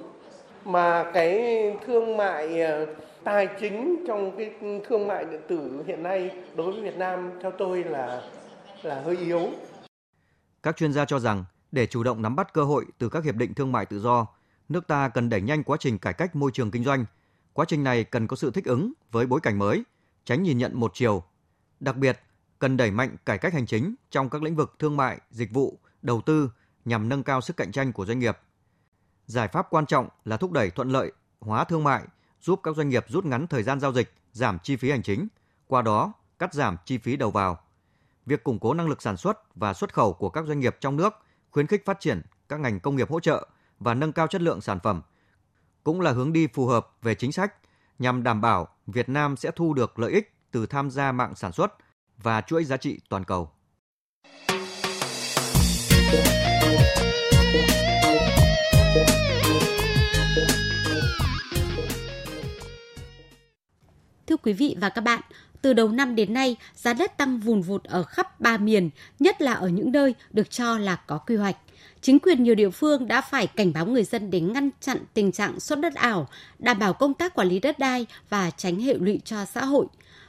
mà 0.66 1.12
cái 1.14 1.42
thương 1.86 2.18
mại 2.18 2.62
ờ, 2.62 2.86
tài 3.24 3.48
chính 3.60 4.04
trong 4.08 4.38
cái 4.38 4.52
thương 4.88 5.08
mại 5.08 5.26
điện 5.26 5.42
tử 5.48 5.84
hiện 5.88 6.04
nay 6.04 6.32
đối 6.56 6.72
với 6.72 6.82
Việt 6.82 6.98
Nam 6.98 7.32
theo 7.42 7.52
tôi 7.52 7.84
là 7.84 8.22
là 8.84 9.02
hơi 9.02 9.18
yếu. 9.18 9.50
Các 10.64 10.78
chuyên 10.78 10.94
gia 10.94 11.06
cho 11.06 11.20
rằng 11.20 11.44
để 11.74 11.86
chủ 11.86 12.04
động 12.04 12.22
nắm 12.22 12.36
bắt 12.36 12.54
cơ 12.54 12.64
hội 12.64 12.86
từ 12.98 13.10
các 13.10 13.24
hiệp 13.24 13.36
định 13.36 13.54
thương 13.54 13.72
mại 13.72 13.86
tự 13.86 14.00
do, 14.00 14.28
nước 14.70 14.88
ta 14.88 15.10
cần 15.10 15.30
đẩy 15.30 15.42
nhanh 15.42 15.64
quá 15.64 15.78
trình 15.80 15.98
cải 15.98 16.14
cách 16.14 16.36
môi 16.36 16.52
trường 16.52 16.72
kinh 16.72 16.84
doanh. 16.84 17.06
Quá 17.54 17.66
trình 17.68 17.84
này 17.84 18.04
cần 18.04 18.28
có 18.28 18.36
sự 18.36 18.52
thích 18.52 18.66
ứng 18.66 18.94
với 19.12 19.26
bối 19.26 19.40
cảnh 19.40 19.60
mới, 19.60 19.84
tránh 20.26 20.44
nhìn 20.44 20.58
nhận 20.58 20.80
một 20.80 20.92
chiều. 20.94 21.24
Đặc 21.80 21.98
biệt, 21.98 22.20
cần 22.60 22.78
đẩy 22.78 22.92
mạnh 22.92 23.16
cải 23.26 23.38
cách 23.38 23.54
hành 23.54 23.66
chính 23.66 23.96
trong 24.10 24.30
các 24.30 24.44
lĩnh 24.44 24.56
vực 24.56 24.76
thương 24.80 24.98
mại, 24.98 25.20
dịch 25.32 25.54
vụ, 25.54 25.80
đầu 26.02 26.22
tư 26.22 26.52
nhằm 26.86 27.10
nâng 27.10 27.24
cao 27.24 27.42
sức 27.42 27.58
cạnh 27.58 27.72
tranh 27.72 27.94
của 27.94 28.06
doanh 28.06 28.20
nghiệp. 28.20 28.38
Giải 29.26 29.48
pháp 29.48 29.68
quan 29.70 29.86
trọng 29.86 30.10
là 30.26 30.38
thúc 30.38 30.52
đẩy 30.52 30.70
thuận 30.70 30.90
lợi 30.90 31.12
hóa 31.40 31.64
thương 31.64 31.84
mại, 31.84 32.04
giúp 32.42 32.60
các 32.64 32.76
doanh 32.76 32.90
nghiệp 32.90 33.06
rút 33.08 33.26
ngắn 33.26 33.48
thời 33.48 33.64
gian 33.64 33.80
giao 33.80 33.94
dịch, 33.94 34.14
giảm 34.32 34.60
chi 34.64 34.76
phí 34.76 34.92
hành 34.92 35.04
chính, 35.04 35.28
qua 35.68 35.82
đó 35.82 36.14
cắt 36.40 36.54
giảm 36.54 36.78
chi 36.86 36.98
phí 36.98 37.16
đầu 37.16 37.32
vào. 37.32 37.60
Việc 38.26 38.44
củng 38.44 38.60
cố 38.60 38.74
năng 38.74 38.88
lực 38.88 39.02
sản 39.02 39.18
xuất 39.18 39.56
và 39.56 39.74
xuất 39.74 39.94
khẩu 39.94 40.14
của 40.14 40.30
các 40.30 40.46
doanh 40.46 40.60
nghiệp 40.60 40.78
trong 40.80 40.96
nước, 40.96 41.14
khuyến 41.54 41.68
khích 41.68 41.86
phát 41.86 42.00
triển 42.00 42.22
các 42.50 42.60
ngành 42.60 42.80
công 42.80 42.96
nghiệp 42.96 43.10
hỗ 43.10 43.20
trợ 43.20 43.48
và 43.80 43.94
nâng 43.94 44.12
cao 44.12 44.28
chất 44.28 44.42
lượng 44.42 44.62
sản 44.62 44.80
phẩm 44.84 45.02
cũng 45.84 46.02
là 46.02 46.12
hướng 46.12 46.34
đi 46.34 46.48
phù 46.48 46.66
hợp 46.66 46.88
về 47.02 47.16
chính 47.16 47.32
sách 47.32 47.54
nhằm 48.00 48.24
đảm 48.24 48.42
bảo 48.42 48.68
Việt 48.88 49.10
Nam 49.10 49.38
sẽ 49.38 49.52
thu 49.56 49.74
được 49.74 50.00
lợi 50.00 50.12
ích 50.12 50.34
từ 50.52 50.66
tham 50.66 50.92
gia 50.92 51.12
mạng 51.12 51.36
sản 51.36 51.52
xuất 51.52 51.74
và 52.18 52.42
chuỗi 52.42 52.64
giá 52.64 52.78
trị 52.78 53.00
toàn 53.10 53.24
cầu. 53.24 53.52
Thưa 64.28 64.38
quý 64.38 64.54
vị 64.54 64.76
và 64.82 64.90
các 64.90 65.02
bạn, 65.02 65.22
từ 65.64 65.74
đầu 65.74 65.90
năm 65.90 66.16
đến 66.16 66.34
nay, 66.34 66.56
giá 66.76 66.94
đất 66.94 67.18
tăng 67.18 67.40
vùn 67.40 67.62
vụt 67.62 67.84
ở 67.84 68.04
khắp 68.04 68.42
ba 68.42 68.58
miền, 68.58 68.90
nhất 69.20 69.42
là 69.42 69.54
ở 69.54 69.68
những 69.68 69.92
nơi 69.92 70.16
được 70.32 70.52
cho 70.52 70.78
là 70.78 70.96
có 70.96 71.18
quy 71.18 71.36
hoạch. 71.36 71.58
Chính 72.02 72.20
quyền 72.20 72.44
nhiều 72.44 72.56
địa 72.56 72.70
phương 72.70 73.08
đã 73.08 73.22
phải 73.22 73.48
cảnh 73.48 73.74
báo 73.74 73.86
người 73.86 74.04
dân 74.04 74.32
để 74.32 74.40
ngăn 74.40 74.70
chặn 74.82 74.98
tình 75.14 75.32
trạng 75.32 75.60
xuất 75.60 75.80
đất 75.80 75.96
ảo, 75.96 76.28
đảm 76.60 76.80
bảo 76.80 76.94
công 76.94 77.14
tác 77.14 77.36
quản 77.36 77.48
lý 77.48 77.60
đất 77.60 77.80
đai 77.80 78.06
và 78.30 78.52
tránh 78.52 78.80
hệ 78.80 78.94
lụy 78.94 79.20
cho 79.26 79.46
xã 79.46 79.66
hội. 79.66 79.86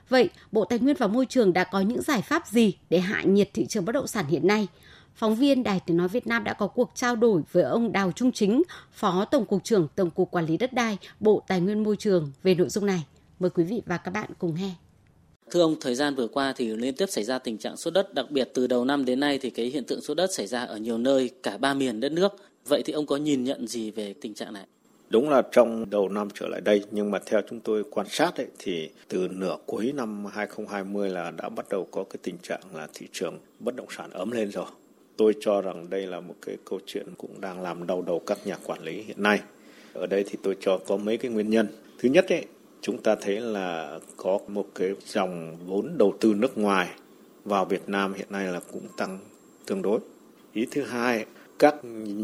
Vậy, 0.08 0.30
Bộ 0.52 0.64
Tài 0.64 0.78
nguyên 0.78 0.96
và 0.98 1.06
Môi 1.06 1.26
trường 1.26 1.52
đã 1.52 1.64
có 1.64 1.80
những 1.80 2.02
giải 2.02 2.22
pháp 2.22 2.46
gì 2.46 2.74
để 2.90 3.00
hạ 3.00 3.22
nhiệt 3.22 3.50
thị 3.54 3.66
trường 3.66 3.84
bất 3.84 3.92
động 3.92 4.06
sản 4.06 4.26
hiện 4.26 4.46
nay? 4.46 4.68
Phóng 5.14 5.36
viên 5.36 5.62
Đài 5.62 5.80
Tiếng 5.80 5.96
Nói 5.96 6.08
Việt 6.08 6.26
Nam 6.26 6.44
đã 6.44 6.52
có 6.52 6.66
cuộc 6.66 6.90
trao 6.94 7.16
đổi 7.16 7.42
với 7.52 7.62
ông 7.62 7.92
Đào 7.92 8.12
Trung 8.12 8.32
Chính, 8.32 8.62
Phó 8.92 9.24
Tổng 9.24 9.46
cục 9.46 9.64
trưởng 9.64 9.88
Tổng 9.94 10.10
cục 10.10 10.30
Quản 10.30 10.46
lý 10.46 10.56
Đất 10.56 10.72
đai, 10.72 10.98
Bộ 11.20 11.42
Tài 11.48 11.60
nguyên 11.60 11.82
Môi 11.82 11.96
trường 11.96 12.32
về 12.42 12.54
nội 12.54 12.68
dung 12.68 12.86
này. 12.86 13.04
Mời 13.40 13.50
quý 13.50 13.64
vị 13.64 13.82
và 13.86 13.96
các 13.96 14.10
bạn 14.10 14.30
cùng 14.38 14.54
nghe. 14.54 14.70
Thưa 15.50 15.60
ông, 15.60 15.76
thời 15.80 15.94
gian 15.94 16.14
vừa 16.14 16.26
qua 16.26 16.52
thì 16.56 16.76
liên 16.76 16.94
tiếp 16.94 17.06
xảy 17.10 17.24
ra 17.24 17.38
tình 17.38 17.58
trạng 17.58 17.76
sốt 17.76 17.94
đất, 17.94 18.14
đặc 18.14 18.30
biệt 18.30 18.48
từ 18.54 18.66
đầu 18.66 18.84
năm 18.84 19.04
đến 19.04 19.20
nay 19.20 19.38
thì 19.38 19.50
cái 19.50 19.66
hiện 19.66 19.84
tượng 19.84 20.00
sốt 20.00 20.16
đất 20.16 20.34
xảy 20.34 20.46
ra 20.46 20.64
ở 20.64 20.76
nhiều 20.76 20.98
nơi, 20.98 21.30
cả 21.42 21.56
ba 21.56 21.74
miền 21.74 22.00
đất 22.00 22.12
nước. 22.12 22.32
Vậy 22.66 22.82
thì 22.84 22.92
ông 22.92 23.06
có 23.06 23.16
nhìn 23.16 23.44
nhận 23.44 23.66
gì 23.66 23.90
về 23.90 24.14
tình 24.20 24.34
trạng 24.34 24.52
này? 24.52 24.64
Đúng 25.10 25.30
là 25.30 25.42
trong 25.52 25.90
đầu 25.90 26.08
năm 26.08 26.28
trở 26.34 26.48
lại 26.48 26.60
đây, 26.60 26.84
nhưng 26.90 27.10
mà 27.10 27.18
theo 27.26 27.40
chúng 27.50 27.60
tôi 27.60 27.84
quan 27.90 28.06
sát 28.10 28.36
ấy, 28.36 28.46
thì 28.58 28.88
từ 29.08 29.28
nửa 29.30 29.56
cuối 29.66 29.92
năm 29.94 30.26
2020 30.26 31.08
là 31.10 31.30
đã 31.30 31.48
bắt 31.48 31.66
đầu 31.70 31.88
có 31.90 32.04
cái 32.04 32.18
tình 32.22 32.38
trạng 32.42 32.60
là 32.74 32.88
thị 32.94 33.06
trường 33.12 33.38
bất 33.60 33.76
động 33.76 33.88
sản 33.90 34.10
ấm 34.10 34.30
lên 34.30 34.50
rồi. 34.50 34.66
Tôi 35.16 35.34
cho 35.40 35.60
rằng 35.60 35.90
đây 35.90 36.06
là 36.06 36.20
một 36.20 36.34
cái 36.46 36.56
câu 36.64 36.80
chuyện 36.86 37.06
cũng 37.18 37.40
đang 37.40 37.62
làm 37.62 37.86
đau 37.86 38.02
đầu 38.02 38.22
các 38.26 38.46
nhà 38.46 38.56
quản 38.64 38.82
lý 38.82 39.02
hiện 39.02 39.22
nay. 39.22 39.40
Ở 39.92 40.06
đây 40.06 40.24
thì 40.30 40.38
tôi 40.42 40.56
cho 40.60 40.78
có 40.86 40.96
mấy 40.96 41.16
cái 41.16 41.30
nguyên 41.30 41.50
nhân. 41.50 41.66
Thứ 41.98 42.08
nhất 42.08 42.28
ấy, 42.28 42.44
chúng 42.84 43.02
ta 43.02 43.16
thấy 43.20 43.40
là 43.40 43.98
có 44.16 44.38
một 44.48 44.66
cái 44.74 44.94
dòng 45.06 45.56
vốn 45.66 45.98
đầu 45.98 46.14
tư 46.20 46.34
nước 46.34 46.58
ngoài 46.58 46.88
vào 47.44 47.64
Việt 47.64 47.88
Nam 47.88 48.14
hiện 48.14 48.26
nay 48.30 48.46
là 48.46 48.60
cũng 48.72 48.88
tăng 48.96 49.18
tương 49.66 49.82
đối. 49.82 50.00
Ý 50.52 50.66
thứ 50.70 50.82
hai, 50.82 51.26
các 51.58 51.74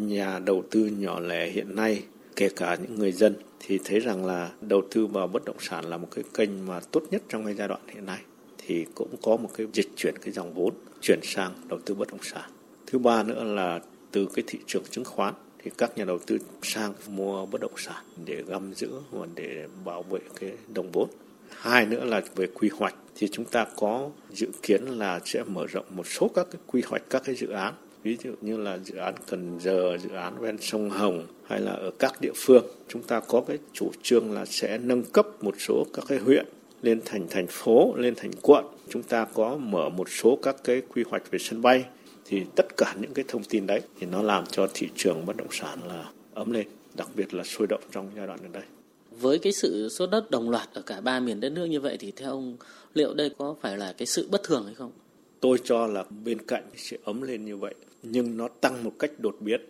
nhà 0.08 0.38
đầu 0.38 0.64
tư 0.70 0.90
nhỏ 0.98 1.20
lẻ 1.20 1.48
hiện 1.48 1.76
nay, 1.76 2.02
kể 2.36 2.48
cả 2.56 2.76
những 2.82 2.94
người 2.98 3.12
dân 3.12 3.34
thì 3.60 3.78
thấy 3.84 4.00
rằng 4.00 4.26
là 4.26 4.50
đầu 4.60 4.82
tư 4.90 5.06
vào 5.06 5.26
bất 5.26 5.44
động 5.44 5.56
sản 5.60 5.84
là 5.84 5.96
một 5.96 6.08
cái 6.10 6.24
kênh 6.34 6.66
mà 6.66 6.80
tốt 6.90 7.02
nhất 7.10 7.22
trong 7.28 7.44
cái 7.44 7.54
giai 7.54 7.68
đoạn 7.68 7.80
hiện 7.88 8.06
nay 8.06 8.20
thì 8.58 8.86
cũng 8.94 9.14
có 9.22 9.36
một 9.36 9.50
cái 9.56 9.66
dịch 9.72 9.88
chuyển 9.96 10.14
cái 10.20 10.32
dòng 10.32 10.54
vốn 10.54 10.74
chuyển 11.02 11.20
sang 11.22 11.52
đầu 11.68 11.78
tư 11.84 11.94
bất 11.94 12.08
động 12.08 12.22
sản. 12.22 12.50
Thứ 12.86 12.98
ba 12.98 13.22
nữa 13.22 13.44
là 13.44 13.80
từ 14.12 14.28
cái 14.34 14.44
thị 14.46 14.58
trường 14.66 14.84
chứng 14.90 15.04
khoán 15.04 15.34
thì 15.62 15.70
các 15.78 15.98
nhà 15.98 16.04
đầu 16.04 16.18
tư 16.18 16.38
sang 16.62 16.92
mua 17.08 17.46
bất 17.46 17.60
động 17.60 17.74
sản 17.76 18.04
để 18.24 18.42
găm 18.46 18.74
giữ 18.74 18.90
và 19.10 19.26
để 19.34 19.66
bảo 19.84 20.02
vệ 20.02 20.20
cái 20.40 20.52
đồng 20.74 20.90
vốn. 20.92 21.08
Hai 21.50 21.86
nữa 21.86 22.04
là 22.04 22.22
về 22.36 22.46
quy 22.54 22.70
hoạch 22.78 22.94
thì 23.16 23.28
chúng 23.32 23.44
ta 23.44 23.66
có 23.76 24.10
dự 24.30 24.46
kiến 24.62 24.84
là 24.84 25.20
sẽ 25.24 25.42
mở 25.46 25.66
rộng 25.66 25.84
một 25.90 26.06
số 26.06 26.30
các 26.34 26.46
cái 26.52 26.60
quy 26.66 26.82
hoạch 26.86 27.02
các 27.10 27.22
cái 27.24 27.34
dự 27.34 27.48
án 27.48 27.74
ví 28.02 28.16
dụ 28.24 28.32
như 28.40 28.56
là 28.56 28.78
dự 28.78 28.96
án 28.96 29.14
Cần 29.26 29.58
Giờ, 29.60 29.98
dự 29.98 30.10
án 30.10 30.40
ven 30.40 30.58
sông 30.60 30.90
Hồng 30.90 31.26
hay 31.46 31.60
là 31.60 31.72
ở 31.72 31.90
các 31.98 32.20
địa 32.20 32.32
phương 32.36 32.64
chúng 32.88 33.02
ta 33.02 33.20
có 33.20 33.42
cái 33.46 33.58
chủ 33.72 33.90
trương 34.02 34.32
là 34.32 34.44
sẽ 34.44 34.78
nâng 34.78 35.02
cấp 35.02 35.26
một 35.40 35.54
số 35.58 35.86
các 35.94 36.04
cái 36.08 36.18
huyện 36.18 36.46
lên 36.82 37.00
thành 37.04 37.26
thành 37.30 37.46
phố, 37.46 37.94
lên 37.96 38.14
thành 38.14 38.30
quận. 38.42 38.64
Chúng 38.88 39.02
ta 39.02 39.26
có 39.34 39.56
mở 39.56 39.88
một 39.88 40.08
số 40.08 40.38
các 40.42 40.56
cái 40.64 40.82
quy 40.94 41.04
hoạch 41.10 41.30
về 41.30 41.38
sân 41.38 41.62
bay 41.62 41.84
thì 42.30 42.44
tất 42.56 42.76
cả 42.76 42.94
những 43.00 43.14
cái 43.14 43.24
thông 43.28 43.44
tin 43.44 43.66
đấy 43.66 43.80
thì 44.00 44.06
nó 44.06 44.22
làm 44.22 44.46
cho 44.46 44.66
thị 44.74 44.88
trường 44.96 45.26
bất 45.26 45.36
động 45.36 45.48
sản 45.50 45.78
là 45.88 46.10
ấm 46.34 46.50
lên, 46.50 46.66
đặc 46.96 47.08
biệt 47.14 47.34
là 47.34 47.44
sôi 47.44 47.66
động 47.66 47.80
trong 47.92 48.10
giai 48.16 48.26
đoạn 48.26 48.38
gần 48.42 48.52
đây. 48.52 48.62
Với 49.10 49.38
cái 49.38 49.52
sự 49.52 49.88
sốt 49.88 50.10
đất 50.10 50.30
đồng 50.30 50.50
loạt 50.50 50.68
ở 50.72 50.82
cả 50.82 51.00
ba 51.00 51.20
miền 51.20 51.40
đất 51.40 51.50
nước 51.50 51.64
như 51.64 51.80
vậy 51.80 51.96
thì 52.00 52.12
theo 52.16 52.30
ông 52.30 52.56
liệu 52.94 53.14
đây 53.14 53.30
có 53.38 53.54
phải 53.60 53.76
là 53.76 53.94
cái 53.98 54.06
sự 54.06 54.28
bất 54.30 54.42
thường 54.42 54.64
hay 54.66 54.74
không? 54.74 54.92
Tôi 55.40 55.58
cho 55.64 55.86
là 55.86 56.04
bên 56.24 56.38
cạnh 56.46 56.70
sự 56.76 56.98
ấm 57.04 57.22
lên 57.22 57.44
như 57.44 57.56
vậy 57.56 57.74
nhưng 58.02 58.36
nó 58.36 58.48
tăng 58.48 58.84
một 58.84 58.92
cách 58.98 59.10
đột 59.18 59.36
biến, 59.40 59.60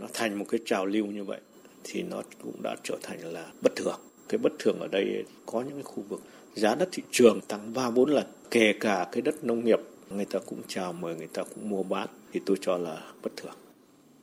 nó 0.00 0.06
thành 0.14 0.38
một 0.38 0.44
cái 0.48 0.60
trào 0.64 0.86
lưu 0.86 1.06
như 1.06 1.24
vậy 1.24 1.40
thì 1.84 2.02
nó 2.02 2.22
cũng 2.42 2.62
đã 2.62 2.76
trở 2.84 2.96
thành 3.02 3.32
là 3.32 3.46
bất 3.62 3.76
thường. 3.76 4.00
Cái 4.28 4.38
bất 4.38 4.52
thường 4.58 4.78
ở 4.80 4.88
đây 4.88 5.24
có 5.46 5.60
những 5.60 5.74
cái 5.74 5.82
khu 5.82 6.02
vực 6.08 6.20
giá 6.54 6.74
đất 6.74 6.88
thị 6.92 7.02
trường 7.10 7.40
tăng 7.40 7.74
3 7.74 7.90
4 7.90 8.10
lần, 8.10 8.26
kể 8.50 8.72
cả 8.80 9.08
cái 9.12 9.22
đất 9.22 9.44
nông 9.44 9.64
nghiệp 9.64 9.78
người 10.10 10.24
ta 10.24 10.38
cũng 10.46 10.60
chào 10.68 10.92
mời 10.92 11.14
người 11.14 11.26
ta 11.26 11.42
cũng 11.42 11.68
mua 11.70 11.82
bán 11.82 12.08
thì 12.32 12.40
tôi 12.46 12.56
cho 12.60 12.78
là 12.78 13.12
bất 13.22 13.36
thường. 13.36 13.54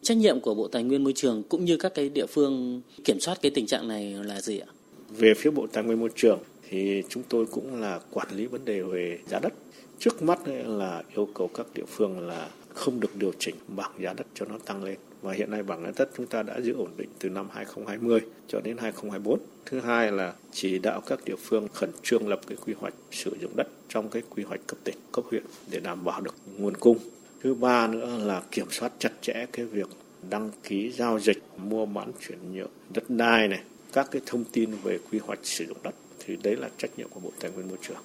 Trách 0.01 0.17
nhiệm 0.17 0.39
của 0.39 0.53
Bộ 0.53 0.67
Tài 0.67 0.84
nguyên 0.84 1.03
Môi 1.03 1.13
trường 1.13 1.44
cũng 1.50 1.65
như 1.65 1.77
các 1.77 1.94
cái 1.96 2.10
địa 2.10 2.25
phương 2.25 2.82
kiểm 3.03 3.20
soát 3.20 3.38
cái 3.41 3.51
tình 3.51 3.67
trạng 3.67 3.88
này 3.88 4.15
là 4.24 4.41
gì 4.41 4.60
ạ? 4.60 4.67
Về 5.10 5.34
phía 5.38 5.51
Bộ 5.51 5.67
Tài 5.67 5.84
nguyên 5.84 6.00
Môi 6.00 6.10
trường 6.15 6.39
thì 6.70 7.03
chúng 7.10 7.24
tôi 7.29 7.46
cũng 7.46 7.82
là 7.82 8.00
quản 8.12 8.27
lý 8.32 8.46
vấn 8.46 8.65
đề 8.65 8.82
về 8.82 9.20
giá 9.27 9.39
đất. 9.39 9.53
Trước 10.00 10.22
mắt 10.22 10.39
là 10.65 11.03
yêu 11.15 11.27
cầu 11.34 11.50
các 11.53 11.67
địa 11.75 11.86
phương 11.88 12.27
là 12.27 12.50
không 12.74 13.00
được 13.00 13.15
điều 13.15 13.32
chỉnh 13.39 13.56
bảng 13.67 13.91
giá 14.00 14.13
đất 14.13 14.27
cho 14.34 14.46
nó 14.46 14.58
tăng 14.65 14.84
lên. 14.84 14.98
Và 15.22 15.34
hiện 15.34 15.52
nay 15.52 15.64
bảng 15.64 15.84
lãi 15.84 15.94
suất 15.98 16.10
chúng 16.18 16.26
ta 16.26 16.44
đã 16.44 16.62
giữ 16.62 16.74
ổn 16.74 16.90
định 16.98 17.10
từ 17.20 17.30
năm 17.30 17.48
2020 17.54 18.20
cho 18.48 18.60
đến 18.62 18.78
2024. 18.78 19.40
Thứ 19.66 19.80
hai 19.80 20.12
là 20.12 20.34
chỉ 20.52 20.80
đạo 20.80 21.02
các 21.06 21.20
địa 21.26 21.36
phương 21.36 21.68
khẩn 21.74 21.90
trương 22.04 22.28
lập 22.28 22.40
cái 22.48 22.58
quy 22.66 22.74
hoạch 22.80 22.94
sử 23.12 23.38
dụng 23.42 23.52
đất 23.56 23.68
trong 23.90 24.10
cái 24.10 24.22
quy 24.30 24.44
hoạch 24.44 24.60
cấp 24.68 24.78
tỉnh, 24.84 24.96
cấp 25.12 25.26
huyện 25.30 25.44
để 25.72 25.80
đảm 25.80 26.04
bảo 26.04 26.22
được 26.22 26.36
nguồn 26.58 26.78
cung. 26.78 26.98
Thứ 27.44 27.54
ba 27.54 27.88
nữa 27.88 28.20
là 28.24 28.42
kiểm 28.52 28.68
soát 28.72 28.92
chặt 29.00 29.12
chẽ 29.22 29.46
cái 29.52 29.66
việc 29.66 29.88
đăng 30.30 30.52
ký 30.64 30.92
giao 30.92 31.20
dịch, 31.20 31.44
mua 31.58 31.86
bán 31.86 32.12
chuyển 32.28 32.38
nhượng 32.54 32.72
đất 32.94 33.04
đai 33.10 33.48
này, 33.48 33.60
các 33.94 34.08
cái 34.12 34.22
thông 34.26 34.44
tin 34.44 34.72
về 34.84 35.00
quy 35.12 35.20
hoạch 35.20 35.40
sử 35.44 35.66
dụng 35.66 35.78
đất 35.84 35.96
thì 36.20 36.38
đấy 36.44 36.56
là 36.56 36.70
trách 36.78 36.92
nhiệm 36.98 37.10
của 37.10 37.20
Bộ 37.20 37.32
Tài 37.40 37.52
nguyên 37.52 37.68
Môi 37.68 37.78
trường. 37.82 37.98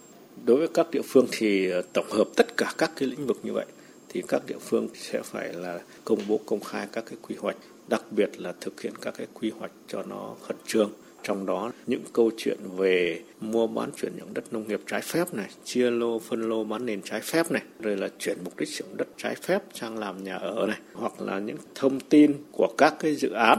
Đối 0.45 0.57
với 0.57 0.69
các 0.75 0.90
địa 0.90 1.02
phương 1.04 1.26
thì 1.33 1.71
ờ, 1.71 1.83
tổng 1.92 2.11
hợp 2.11 2.28
tất 2.37 2.57
cả 2.57 2.75
các 2.78 2.92
cái 2.97 3.09
lĩnh 3.09 3.26
vực 3.26 3.40
như 3.42 3.52
vậy 3.52 3.66
thì 4.12 4.23
các 4.28 4.42
địa 4.47 4.59
phương 4.61 4.88
sẽ 4.95 5.23
phải 5.23 5.52
là 5.52 5.81
công 6.04 6.19
bố 6.28 6.40
công 6.47 6.61
khai 6.61 6.87
các 6.92 7.04
cái 7.07 7.19
quy 7.23 7.37
hoạch, 7.38 7.57
đặc 7.88 8.02
biệt 8.11 8.40
là 8.40 8.52
thực 8.61 8.81
hiện 8.81 8.92
các 9.00 9.14
cái 9.19 9.26
quy 9.35 9.50
hoạch 9.50 9.73
cho 9.88 10.02
nó 10.02 10.35
khẩn 10.42 10.57
trương. 10.66 10.90
Trong 11.23 11.47
đó 11.47 11.73
những 11.87 12.02
câu 12.12 12.31
chuyện 12.37 12.59
về 12.76 13.23
mua 13.40 13.66
bán 13.66 13.90
chuyển 13.97 14.12
nhượng 14.16 14.35
đất 14.35 14.52
nông 14.52 14.69
nghiệp 14.69 14.81
trái 14.87 15.00
phép 15.00 15.35
này, 15.35 15.49
chia 15.64 15.90
lô 15.90 16.19
phân 16.19 16.49
lô 16.49 16.64
bán 16.64 16.87
nền 16.87 17.02
trái 17.02 17.21
phép 17.21 17.50
này, 17.50 17.62
rồi 17.81 17.97
là 17.97 18.09
chuyển 18.19 18.38
mục 18.45 18.57
đích 18.59 18.69
sử 18.69 18.85
dụng 18.85 18.97
đất 18.97 19.09
trái 19.16 19.35
phép 19.35 19.62
sang 19.75 19.99
làm 19.99 20.25
nhà 20.25 20.37
ở 20.37 20.66
này, 20.66 20.78
hoặc 20.92 21.21
là 21.21 21.38
những 21.38 21.57
thông 21.75 22.00
tin 22.00 22.35
của 22.52 22.69
các 22.78 22.95
cái 23.00 23.14
dự 23.14 23.31
án 23.31 23.59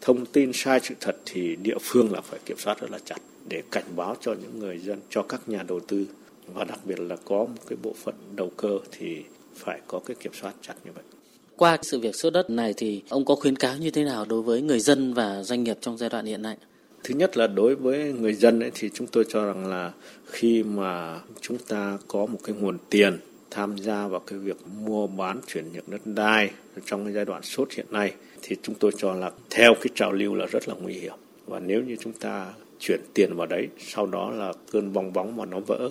thông 0.00 0.26
tin 0.26 0.50
sai 0.54 0.80
sự 0.82 0.94
thật 1.00 1.16
thì 1.24 1.56
địa 1.56 1.78
phương 1.80 2.12
là 2.12 2.20
phải 2.20 2.40
kiểm 2.44 2.56
soát 2.58 2.80
rất 2.80 2.90
là 2.90 2.98
chặt 3.04 3.18
để 3.48 3.62
cảnh 3.70 3.84
báo 3.96 4.16
cho 4.20 4.32
những 4.32 4.58
người 4.58 4.78
dân, 4.78 5.00
cho 5.10 5.22
các 5.22 5.40
nhà 5.46 5.62
đầu 5.68 5.80
tư 5.80 6.06
và 6.46 6.64
đặc 6.64 6.78
biệt 6.84 7.00
là 7.00 7.16
có 7.24 7.36
một 7.36 7.62
cái 7.66 7.76
bộ 7.82 7.94
phận 8.04 8.14
đầu 8.36 8.52
cơ 8.56 8.78
thì 8.90 9.22
phải 9.56 9.80
có 9.86 9.98
cái 9.98 10.16
kiểm 10.20 10.32
soát 10.34 10.54
chặt 10.62 10.74
như 10.84 10.90
vậy. 10.94 11.04
Qua 11.56 11.78
sự 11.82 11.98
việc 12.00 12.16
sốt 12.16 12.32
đất 12.32 12.50
này 12.50 12.74
thì 12.76 13.02
ông 13.08 13.24
có 13.24 13.34
khuyến 13.34 13.56
cáo 13.56 13.76
như 13.76 13.90
thế 13.90 14.04
nào 14.04 14.24
đối 14.28 14.42
với 14.42 14.62
người 14.62 14.80
dân 14.80 15.14
và 15.14 15.42
doanh 15.42 15.64
nghiệp 15.64 15.78
trong 15.80 15.98
giai 15.98 16.10
đoạn 16.10 16.26
hiện 16.26 16.42
nay? 16.42 16.56
Thứ 17.04 17.14
nhất 17.14 17.36
là 17.36 17.46
đối 17.46 17.74
với 17.74 18.12
người 18.12 18.34
dân 18.34 18.60
ấy, 18.60 18.70
thì 18.74 18.90
chúng 18.94 19.06
tôi 19.06 19.24
cho 19.28 19.46
rằng 19.46 19.66
là 19.66 19.92
khi 20.26 20.62
mà 20.62 21.20
chúng 21.40 21.58
ta 21.58 21.98
có 22.08 22.26
một 22.26 22.38
cái 22.44 22.56
nguồn 22.56 22.78
tiền 22.90 23.18
tham 23.52 23.78
gia 23.78 24.06
vào 24.06 24.20
cái 24.20 24.38
việc 24.38 24.56
mua 24.80 25.06
bán 25.06 25.40
chuyển 25.46 25.72
nhượng 25.72 25.84
đất 25.86 26.00
đai 26.04 26.50
trong 26.86 27.04
cái 27.04 27.12
giai 27.14 27.24
đoạn 27.24 27.42
sốt 27.42 27.72
hiện 27.72 27.86
nay 27.90 28.12
thì 28.42 28.56
chúng 28.62 28.74
tôi 28.74 28.92
cho 28.96 29.14
là 29.14 29.30
theo 29.50 29.74
cái 29.74 29.86
trào 29.94 30.12
lưu 30.12 30.34
là 30.34 30.46
rất 30.46 30.68
là 30.68 30.74
nguy 30.82 30.92
hiểm 30.92 31.14
và 31.46 31.60
nếu 31.60 31.82
như 31.82 31.96
chúng 32.00 32.12
ta 32.12 32.52
chuyển 32.80 33.00
tiền 33.14 33.36
vào 33.36 33.46
đấy 33.46 33.68
sau 33.78 34.06
đó 34.06 34.30
là 34.30 34.52
cơn 34.72 34.92
bong 34.92 35.12
bóng 35.12 35.36
mà 35.36 35.44
nó 35.44 35.60
vỡ 35.60 35.90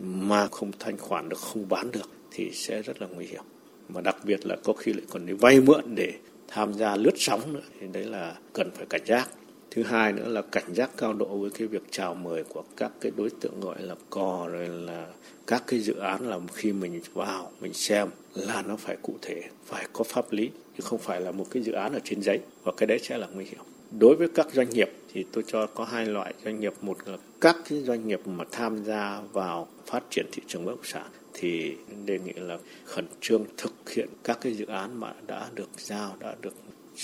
mà 0.00 0.46
không 0.46 0.70
thanh 0.78 0.98
khoản 0.98 1.28
được 1.28 1.38
không 1.38 1.68
bán 1.68 1.90
được 1.90 2.10
thì 2.34 2.50
sẽ 2.52 2.82
rất 2.82 3.02
là 3.02 3.08
nguy 3.14 3.26
hiểm. 3.26 3.42
Mà 3.88 4.00
đặc 4.00 4.16
biệt 4.24 4.46
là 4.46 4.56
có 4.64 4.72
khi 4.72 4.92
lại 4.92 5.02
còn 5.10 5.26
đi 5.26 5.32
vay 5.32 5.60
mượn 5.60 5.94
để 5.94 6.12
tham 6.48 6.74
gia 6.74 6.96
lướt 6.96 7.14
sóng 7.16 7.52
nữa, 7.52 7.62
thì 7.80 7.86
đấy 7.92 8.04
là 8.04 8.36
cần 8.52 8.70
phải 8.74 8.86
cảnh 8.90 9.02
giác. 9.06 9.28
Thứ 9.70 9.82
hai 9.82 10.12
nữa 10.12 10.28
là 10.28 10.42
cảnh 10.42 10.74
giác 10.74 10.90
cao 10.96 11.12
độ 11.12 11.26
với 11.26 11.50
cái 11.50 11.68
việc 11.68 11.82
chào 11.90 12.14
mời 12.14 12.44
của 12.44 12.64
các 12.76 12.92
cái 13.00 13.12
đối 13.16 13.30
tượng 13.30 13.60
gọi 13.60 13.82
là 13.82 13.94
cò, 14.10 14.48
rồi 14.52 14.68
là 14.68 15.06
các 15.46 15.62
cái 15.66 15.80
dự 15.80 15.96
án 15.96 16.28
là 16.28 16.40
khi 16.54 16.72
mình 16.72 17.00
vào, 17.14 17.52
mình 17.60 17.72
xem 17.72 18.08
là 18.34 18.62
nó 18.62 18.76
phải 18.76 18.96
cụ 19.02 19.14
thể, 19.22 19.42
phải 19.64 19.86
có 19.92 20.04
pháp 20.04 20.32
lý, 20.32 20.50
chứ 20.78 20.84
không 20.84 20.98
phải 20.98 21.20
là 21.20 21.32
một 21.32 21.46
cái 21.50 21.62
dự 21.62 21.72
án 21.72 21.92
ở 21.92 22.00
trên 22.04 22.22
giấy, 22.22 22.40
và 22.64 22.72
cái 22.76 22.86
đấy 22.86 22.98
sẽ 23.02 23.18
là 23.18 23.26
nguy 23.34 23.44
hiểm 23.44 23.60
đối 23.98 24.16
với 24.16 24.28
các 24.28 24.46
doanh 24.52 24.70
nghiệp 24.70 24.90
thì 25.12 25.24
tôi 25.32 25.44
cho 25.46 25.66
có 25.66 25.84
hai 25.84 26.06
loại 26.06 26.34
doanh 26.44 26.60
nghiệp. 26.60 26.72
Một 26.80 26.98
là 27.06 27.16
các 27.40 27.56
cái 27.68 27.80
doanh 27.82 28.08
nghiệp 28.08 28.20
mà 28.26 28.44
tham 28.52 28.84
gia 28.84 29.20
vào 29.32 29.68
phát 29.86 30.02
triển 30.10 30.26
thị 30.32 30.42
trường 30.46 30.64
bất 30.64 30.70
động 30.72 30.84
sản 30.84 31.06
thì 31.32 31.76
đề 32.06 32.18
nghị 32.18 32.32
là 32.32 32.58
khẩn 32.84 33.06
trương 33.20 33.44
thực 33.56 33.90
hiện 33.90 34.08
các 34.24 34.38
cái 34.40 34.52
dự 34.52 34.66
án 34.66 35.00
mà 35.00 35.12
đã 35.26 35.48
được 35.54 35.68
giao, 35.76 36.16
đã 36.20 36.36
được 36.40 36.54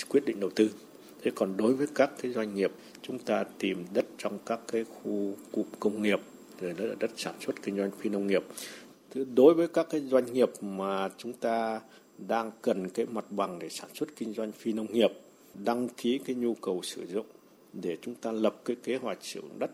quyết 0.09 0.25
định 0.25 0.39
đầu 0.39 0.49
tư. 0.55 0.69
Thế 1.23 1.31
còn 1.35 1.57
đối 1.57 1.73
với 1.73 1.87
các 1.95 2.11
cái 2.21 2.31
doanh 2.31 2.55
nghiệp, 2.55 2.71
chúng 3.01 3.19
ta 3.19 3.43
tìm 3.59 3.85
đất 3.93 4.05
trong 4.17 4.39
các 4.45 4.59
cái 4.71 4.83
khu 4.83 5.35
cụm 5.51 5.65
công 5.79 6.01
nghiệp, 6.01 6.19
rồi 6.61 6.73
đó 6.77 6.85
là 6.85 6.95
đất 6.99 7.11
sản 7.17 7.35
xuất 7.39 7.61
kinh 7.61 7.77
doanh 7.77 7.91
phi 7.91 8.09
nông 8.09 8.27
nghiệp. 8.27 8.43
Thế 9.11 9.25
đối 9.35 9.53
với 9.53 9.67
các 9.67 9.87
cái 9.89 10.01
doanh 10.01 10.33
nghiệp 10.33 10.49
mà 10.61 11.09
chúng 11.17 11.33
ta 11.33 11.81
đang 12.17 12.51
cần 12.61 12.89
cái 12.89 13.05
mặt 13.05 13.25
bằng 13.29 13.59
để 13.59 13.69
sản 13.69 13.89
xuất 13.93 14.09
kinh 14.15 14.33
doanh 14.33 14.51
phi 14.51 14.73
nông 14.73 14.93
nghiệp 14.93 15.11
đăng 15.53 15.87
ký 15.89 16.19
cái 16.25 16.35
nhu 16.35 16.53
cầu 16.53 16.81
sử 16.83 17.07
dụng 17.07 17.25
để 17.73 17.97
chúng 18.01 18.15
ta 18.15 18.31
lập 18.31 18.55
cái 18.65 18.75
kế 18.83 18.97
hoạch 18.97 19.17
sử 19.21 19.41
dụng 19.41 19.59
đất 19.59 19.71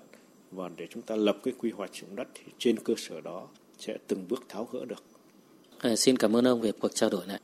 và 0.51 0.69
để 0.77 0.87
chúng 0.89 1.03
ta 1.03 1.15
lập 1.15 1.37
cái 1.43 1.53
quy 1.57 1.71
hoạch 1.71 1.89
sử 1.93 2.07
dụng 2.07 2.15
đất 2.15 2.27
thì 2.33 2.43
trên 2.57 2.77
cơ 2.79 2.93
sở 2.97 3.21
đó 3.21 3.47
sẽ 3.79 3.97
từng 4.07 4.25
bước 4.29 4.43
tháo 4.49 4.67
gỡ 4.71 4.85
được. 4.85 5.03
À, 5.79 5.95
xin 5.95 6.17
cảm 6.17 6.35
ơn 6.35 6.47
ông 6.47 6.61
về 6.61 6.71
cuộc 6.71 6.95
trao 6.95 7.09
đổi 7.09 7.25
này. 7.27 7.39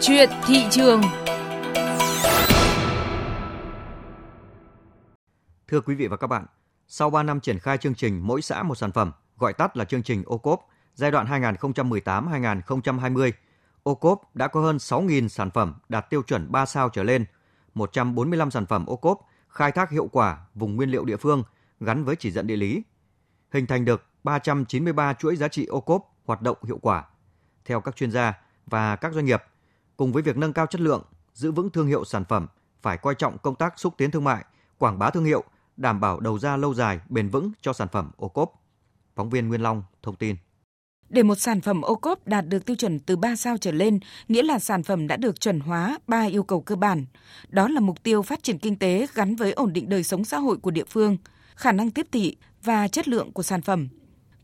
Chuyện 0.00 0.30
thị 0.46 0.64
trường 0.70 1.00
Thưa 5.68 5.80
quý 5.80 5.94
vị 5.94 6.06
và 6.06 6.16
các 6.16 6.26
bạn, 6.26 6.46
sau 6.88 7.10
3 7.10 7.22
năm 7.22 7.40
triển 7.40 7.58
khai 7.58 7.78
chương 7.78 7.94
trình 7.94 8.20
Mỗi 8.22 8.42
xã 8.42 8.62
một 8.62 8.74
sản 8.74 8.92
phẩm, 8.92 9.12
gọi 9.38 9.52
tắt 9.52 9.76
là 9.76 9.84
chương 9.84 10.02
trình 10.02 10.22
ô 10.26 10.38
cốp, 10.38 10.60
giai 10.94 11.10
đoạn 11.10 11.26
2018-2020, 11.26 13.32
ô 13.82 13.94
cốp 13.94 14.36
đã 14.36 14.48
có 14.48 14.60
hơn 14.60 14.76
6.000 14.76 15.28
sản 15.28 15.50
phẩm 15.50 15.74
đạt 15.88 16.10
tiêu 16.10 16.22
chuẩn 16.22 16.52
3 16.52 16.66
sao 16.66 16.88
trở 16.88 17.02
lên, 17.02 17.24
145 17.74 18.50
sản 18.50 18.66
phẩm 18.66 18.86
ô 18.86 18.96
cốp 18.96 19.20
khai 19.48 19.72
thác 19.72 19.90
hiệu 19.90 20.08
quả 20.12 20.46
vùng 20.54 20.76
nguyên 20.76 20.90
liệu 20.90 21.04
địa 21.04 21.16
phương 21.16 21.42
gắn 21.80 22.04
với 22.04 22.16
chỉ 22.16 22.30
dẫn 22.30 22.46
địa 22.46 22.56
lý, 22.56 22.82
hình 23.52 23.66
thành 23.66 23.84
được 23.84 24.06
393 24.24 25.14
chuỗi 25.14 25.36
giá 25.36 25.48
trị 25.48 25.66
ô 25.66 25.80
cốp 25.80 26.14
hoạt 26.24 26.42
động 26.42 26.56
hiệu 26.66 26.78
quả. 26.82 27.04
Theo 27.64 27.80
các 27.80 27.96
chuyên 27.96 28.10
gia 28.10 28.38
và 28.66 28.96
các 28.96 29.12
doanh 29.12 29.24
nghiệp, 29.24 29.42
cùng 29.96 30.12
với 30.12 30.22
việc 30.22 30.36
nâng 30.36 30.52
cao 30.52 30.66
chất 30.66 30.80
lượng, 30.80 31.02
giữ 31.34 31.52
vững 31.52 31.70
thương 31.70 31.86
hiệu 31.86 32.04
sản 32.04 32.24
phẩm, 32.24 32.46
phải 32.82 32.98
coi 32.98 33.14
trọng 33.14 33.38
công 33.38 33.54
tác 33.54 33.78
xúc 33.78 33.94
tiến 33.96 34.10
thương 34.10 34.24
mại, 34.24 34.44
quảng 34.78 34.98
bá 34.98 35.10
thương 35.10 35.24
hiệu, 35.24 35.44
đảm 35.76 36.00
bảo 36.00 36.20
đầu 36.20 36.38
ra 36.38 36.56
lâu 36.56 36.74
dài, 36.74 37.00
bền 37.08 37.28
vững 37.28 37.52
cho 37.60 37.72
sản 37.72 37.88
phẩm 37.92 38.10
ô 38.16 38.28
cốp. 38.28 38.52
Phóng 39.14 39.30
viên 39.30 39.48
Nguyên 39.48 39.62
Long 39.62 39.82
thông 40.02 40.16
tin. 40.16 40.36
Để 41.08 41.22
một 41.22 41.34
sản 41.34 41.60
phẩm 41.60 41.82
ô 41.82 41.94
cốp 41.94 42.26
đạt 42.26 42.48
được 42.48 42.66
tiêu 42.66 42.76
chuẩn 42.76 42.98
từ 42.98 43.16
3 43.16 43.36
sao 43.36 43.58
trở 43.58 43.72
lên, 43.72 43.98
nghĩa 44.28 44.42
là 44.42 44.58
sản 44.58 44.82
phẩm 44.82 45.06
đã 45.06 45.16
được 45.16 45.40
chuẩn 45.40 45.60
hóa 45.60 45.98
3 46.06 46.22
yêu 46.22 46.42
cầu 46.42 46.60
cơ 46.60 46.76
bản. 46.76 47.04
Đó 47.48 47.68
là 47.68 47.80
mục 47.80 48.02
tiêu 48.02 48.22
phát 48.22 48.42
triển 48.42 48.58
kinh 48.58 48.76
tế 48.76 49.06
gắn 49.14 49.36
với 49.36 49.52
ổn 49.52 49.72
định 49.72 49.88
đời 49.88 50.02
sống 50.02 50.24
xã 50.24 50.38
hội 50.38 50.56
của 50.56 50.70
địa 50.70 50.84
phương, 50.88 51.16
khả 51.54 51.72
năng 51.72 51.90
tiếp 51.90 52.06
thị 52.12 52.36
và 52.62 52.88
chất 52.88 53.08
lượng 53.08 53.32
của 53.32 53.42
sản 53.42 53.62
phẩm. 53.62 53.88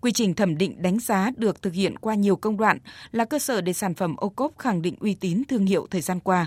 Quy 0.01 0.13
trình 0.13 0.35
thẩm 0.35 0.59
định 0.59 0.83
đánh 0.83 0.99
giá 0.99 1.31
được 1.37 1.63
thực 1.63 1.75
hiện 1.75 1.99
qua 1.99 2.15
nhiều 2.15 2.37
công 2.37 2.57
đoạn 2.57 2.79
là 3.13 3.25
cơ 3.25 3.39
sở 3.39 3.61
để 3.61 3.73
sản 3.73 3.95
phẩm 3.95 4.17
ô 4.17 4.29
cốp 4.29 4.59
khẳng 4.59 4.83
định 4.83 4.97
uy 5.01 5.15
tín 5.15 5.43
thương 5.49 5.67
hiệu 5.67 5.87
thời 5.91 6.01
gian 6.01 6.21
qua. 6.21 6.47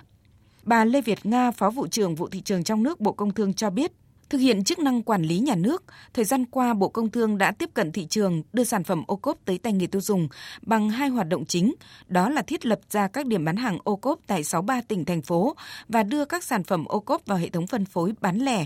Bà 0.64 0.86
Lê 0.86 1.02
Việt 1.02 1.26
Nga, 1.26 1.52
Phó 1.52 1.70
vụ 1.70 1.88
trưởng 1.88 2.16
vụ 2.16 2.28
thị 2.28 2.42
trường 2.42 2.64
trong 2.64 2.84
nước 2.84 3.00
Bộ 3.00 3.12
Công 3.12 3.34
Thương 3.34 3.54
cho 3.54 3.70
biết, 3.70 3.92
Thực 4.32 4.38
hiện 4.38 4.64
chức 4.64 4.80
năng 4.80 5.04
quản 5.04 5.24
lý 5.24 5.40
nhà 5.40 5.56
nước, 5.56 5.84
thời 6.14 6.26
gian 6.26 6.46
qua 6.46 6.74
Bộ 6.74 6.90
Công 6.90 7.12
Thương 7.12 7.38
đã 7.38 7.52
tiếp 7.52 7.70
cận 7.74 7.92
thị 7.92 8.06
trường 8.06 8.44
đưa 8.54 8.64
sản 8.64 8.84
phẩm 8.84 9.04
ô 9.08 9.16
cốp 9.16 9.38
tới 9.46 9.58
tay 9.58 9.74
người 9.74 9.88
tiêu 9.88 10.02
dùng 10.02 10.28
bằng 10.62 10.90
hai 10.90 11.10
hoạt 11.10 11.28
động 11.28 11.46
chính, 11.46 11.74
đó 12.08 12.30
là 12.30 12.42
thiết 12.42 12.66
lập 12.66 12.80
ra 12.90 13.08
các 13.08 13.26
điểm 13.26 13.46
bán 13.46 13.56
hàng 13.56 13.78
ô 13.84 13.96
cốp 13.96 14.20
tại 14.28 14.44
63 14.44 14.82
tỉnh 14.82 15.06
thành 15.06 15.22
phố 15.22 15.56
và 15.88 16.04
đưa 16.04 16.26
các 16.26 16.44
sản 16.44 16.64
phẩm 16.64 16.86
ô 16.86 17.00
cốp 17.00 17.26
vào 17.26 17.38
hệ 17.38 17.50
thống 17.50 17.68
phân 17.68 17.86
phối 17.86 18.14
bán 18.22 18.38
lẻ. 18.38 18.66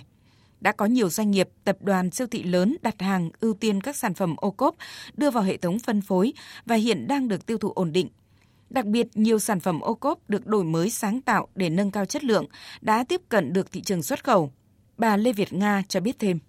Đã 0.61 0.71
có 0.71 0.85
nhiều 0.85 1.09
doanh 1.09 1.31
nghiệp, 1.31 1.49
tập 1.63 1.77
đoàn 1.81 2.11
siêu 2.11 2.27
thị 2.27 2.43
lớn 2.43 2.75
đặt 2.81 3.01
hàng 3.01 3.29
ưu 3.39 3.53
tiên 3.53 3.81
các 3.81 3.95
sản 3.95 4.13
phẩm 4.13 4.35
ô 4.37 4.51
cốp 4.51 4.75
đưa 5.17 5.29
vào 5.31 5.43
hệ 5.43 5.57
thống 5.57 5.79
phân 5.79 6.01
phối 6.01 6.33
và 6.65 6.75
hiện 6.75 7.07
đang 7.07 7.27
được 7.27 7.45
tiêu 7.45 7.57
thụ 7.57 7.71
ổn 7.71 7.91
định. 7.91 8.09
Đặc 8.69 8.85
biệt, 8.85 9.07
nhiều 9.13 9.39
sản 9.39 9.59
phẩm 9.59 9.79
ô 9.79 9.93
cốp 9.93 10.29
được 10.29 10.47
đổi 10.47 10.63
mới 10.63 10.89
sáng 10.89 11.21
tạo 11.21 11.47
để 11.55 11.69
nâng 11.69 11.91
cao 11.91 12.05
chất 12.05 12.23
lượng, 12.23 12.45
đã 12.81 13.03
tiếp 13.03 13.21
cận 13.29 13.53
được 13.53 13.71
thị 13.71 13.81
trường 13.81 14.03
xuất 14.03 14.23
khẩu. 14.23 14.51
Bà 14.97 15.17
Lê 15.17 15.33
Việt 15.33 15.53
Nga 15.53 15.83
cho 15.87 15.99
biết 15.99 16.19
thêm. 16.19 16.39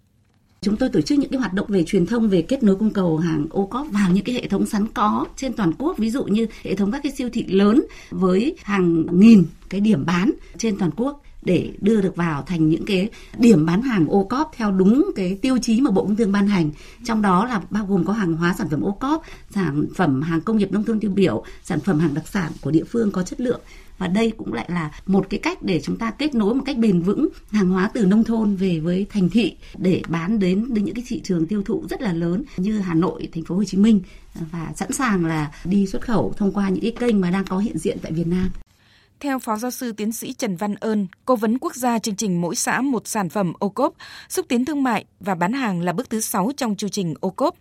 Chúng 0.60 0.76
tôi 0.76 0.88
tổ 0.88 1.00
chức 1.00 1.18
những 1.18 1.30
cái 1.30 1.38
hoạt 1.38 1.52
động 1.52 1.66
về 1.68 1.84
truyền 1.84 2.06
thông 2.06 2.28
về 2.28 2.42
kết 2.42 2.62
nối 2.62 2.76
cung 2.76 2.90
cầu 2.90 3.16
hàng 3.18 3.46
ô 3.50 3.66
cóp 3.66 3.86
vào 3.90 4.10
những 4.10 4.24
cái 4.24 4.34
hệ 4.34 4.48
thống 4.48 4.66
sẵn 4.66 4.86
có 4.94 5.26
trên 5.36 5.52
toàn 5.52 5.72
quốc, 5.78 5.98
ví 5.98 6.10
dụ 6.10 6.24
như 6.24 6.46
hệ 6.62 6.74
thống 6.74 6.92
các 6.92 7.02
cái 7.02 7.12
siêu 7.12 7.28
thị 7.32 7.44
lớn 7.48 7.84
với 8.10 8.56
hàng 8.62 9.04
nghìn 9.20 9.44
cái 9.68 9.80
điểm 9.80 10.06
bán 10.06 10.30
trên 10.58 10.78
toàn 10.78 10.90
quốc 10.96 11.22
để 11.42 11.70
đưa 11.80 12.00
được 12.00 12.16
vào 12.16 12.42
thành 12.42 12.68
những 12.68 12.84
cái 12.84 13.08
điểm 13.38 13.66
bán 13.66 13.82
hàng 13.82 14.08
ô 14.08 14.24
cóp 14.24 14.50
theo 14.56 14.72
đúng 14.72 15.10
cái 15.16 15.38
tiêu 15.42 15.58
chí 15.62 15.80
mà 15.80 15.90
Bộ 15.90 16.04
Công 16.04 16.16
Thương 16.16 16.32
ban 16.32 16.48
hành. 16.48 16.70
Trong 17.04 17.22
đó 17.22 17.46
là 17.46 17.62
bao 17.70 17.86
gồm 17.86 18.04
có 18.04 18.12
hàng 18.12 18.36
hóa 18.36 18.54
sản 18.58 18.68
phẩm 18.70 18.80
ô 18.80 18.90
cóp, 18.90 19.22
sản 19.50 19.86
phẩm 19.94 20.22
hàng 20.22 20.40
công 20.40 20.56
nghiệp 20.56 20.72
nông 20.72 20.84
thôn 20.84 21.00
tiêu 21.00 21.10
biểu, 21.10 21.44
sản 21.64 21.80
phẩm 21.80 21.98
hàng 21.98 22.14
đặc 22.14 22.28
sản 22.28 22.52
của 22.60 22.70
địa 22.70 22.84
phương 22.84 23.10
có 23.10 23.22
chất 23.22 23.40
lượng 23.40 23.60
và 23.98 24.08
đây 24.08 24.32
cũng 24.36 24.52
lại 24.52 24.66
là 24.72 24.90
một 25.06 25.26
cái 25.30 25.40
cách 25.40 25.62
để 25.62 25.80
chúng 25.84 25.96
ta 25.96 26.10
kết 26.10 26.34
nối 26.34 26.54
một 26.54 26.62
cách 26.66 26.78
bền 26.78 27.02
vững 27.02 27.28
hàng 27.50 27.68
hóa 27.68 27.90
từ 27.94 28.06
nông 28.06 28.24
thôn 28.24 28.56
về 28.56 28.78
với 28.78 29.06
thành 29.10 29.30
thị 29.30 29.56
để 29.78 30.02
bán 30.08 30.38
đến 30.38 30.66
đến 30.68 30.84
những 30.84 30.94
cái 30.94 31.04
thị 31.08 31.20
trường 31.24 31.46
tiêu 31.46 31.62
thụ 31.62 31.84
rất 31.90 32.02
là 32.02 32.12
lớn 32.12 32.44
như 32.56 32.78
Hà 32.78 32.94
Nội, 32.94 33.28
thành 33.32 33.44
phố 33.44 33.54
Hồ 33.54 33.64
Chí 33.64 33.78
Minh 33.78 34.00
và 34.52 34.72
sẵn 34.76 34.92
sàng 34.92 35.24
là 35.24 35.52
đi 35.64 35.86
xuất 35.86 36.02
khẩu 36.02 36.34
thông 36.36 36.52
qua 36.52 36.68
những 36.68 36.82
cái 36.82 36.92
kênh 36.92 37.20
mà 37.20 37.30
đang 37.30 37.44
có 37.44 37.58
hiện 37.58 37.78
diện 37.78 37.98
tại 38.02 38.12
Việt 38.12 38.26
Nam. 38.26 38.50
Theo 39.20 39.38
Phó 39.38 39.56
Giáo 39.56 39.70
sư 39.70 39.92
Tiến 39.92 40.12
sĩ 40.12 40.32
Trần 40.32 40.56
Văn 40.56 40.74
Ơn, 40.74 41.06
Cố 41.24 41.36
vấn 41.36 41.58
quốc 41.58 41.74
gia 41.74 41.98
chương 41.98 42.16
trình 42.16 42.40
Mỗi 42.40 42.56
xã 42.56 42.80
một 42.80 43.06
sản 43.06 43.28
phẩm 43.28 43.52
ô 43.58 43.68
cốp, 43.68 43.94
xúc 44.28 44.46
tiến 44.48 44.64
thương 44.64 44.82
mại 44.82 45.04
và 45.20 45.34
bán 45.34 45.52
hàng 45.52 45.80
là 45.80 45.92
bước 45.92 46.10
thứ 46.10 46.20
6 46.20 46.50
trong 46.56 46.76
chương 46.76 46.90
trình 46.90 47.14
ô 47.20 47.30
cốp. 47.30 47.56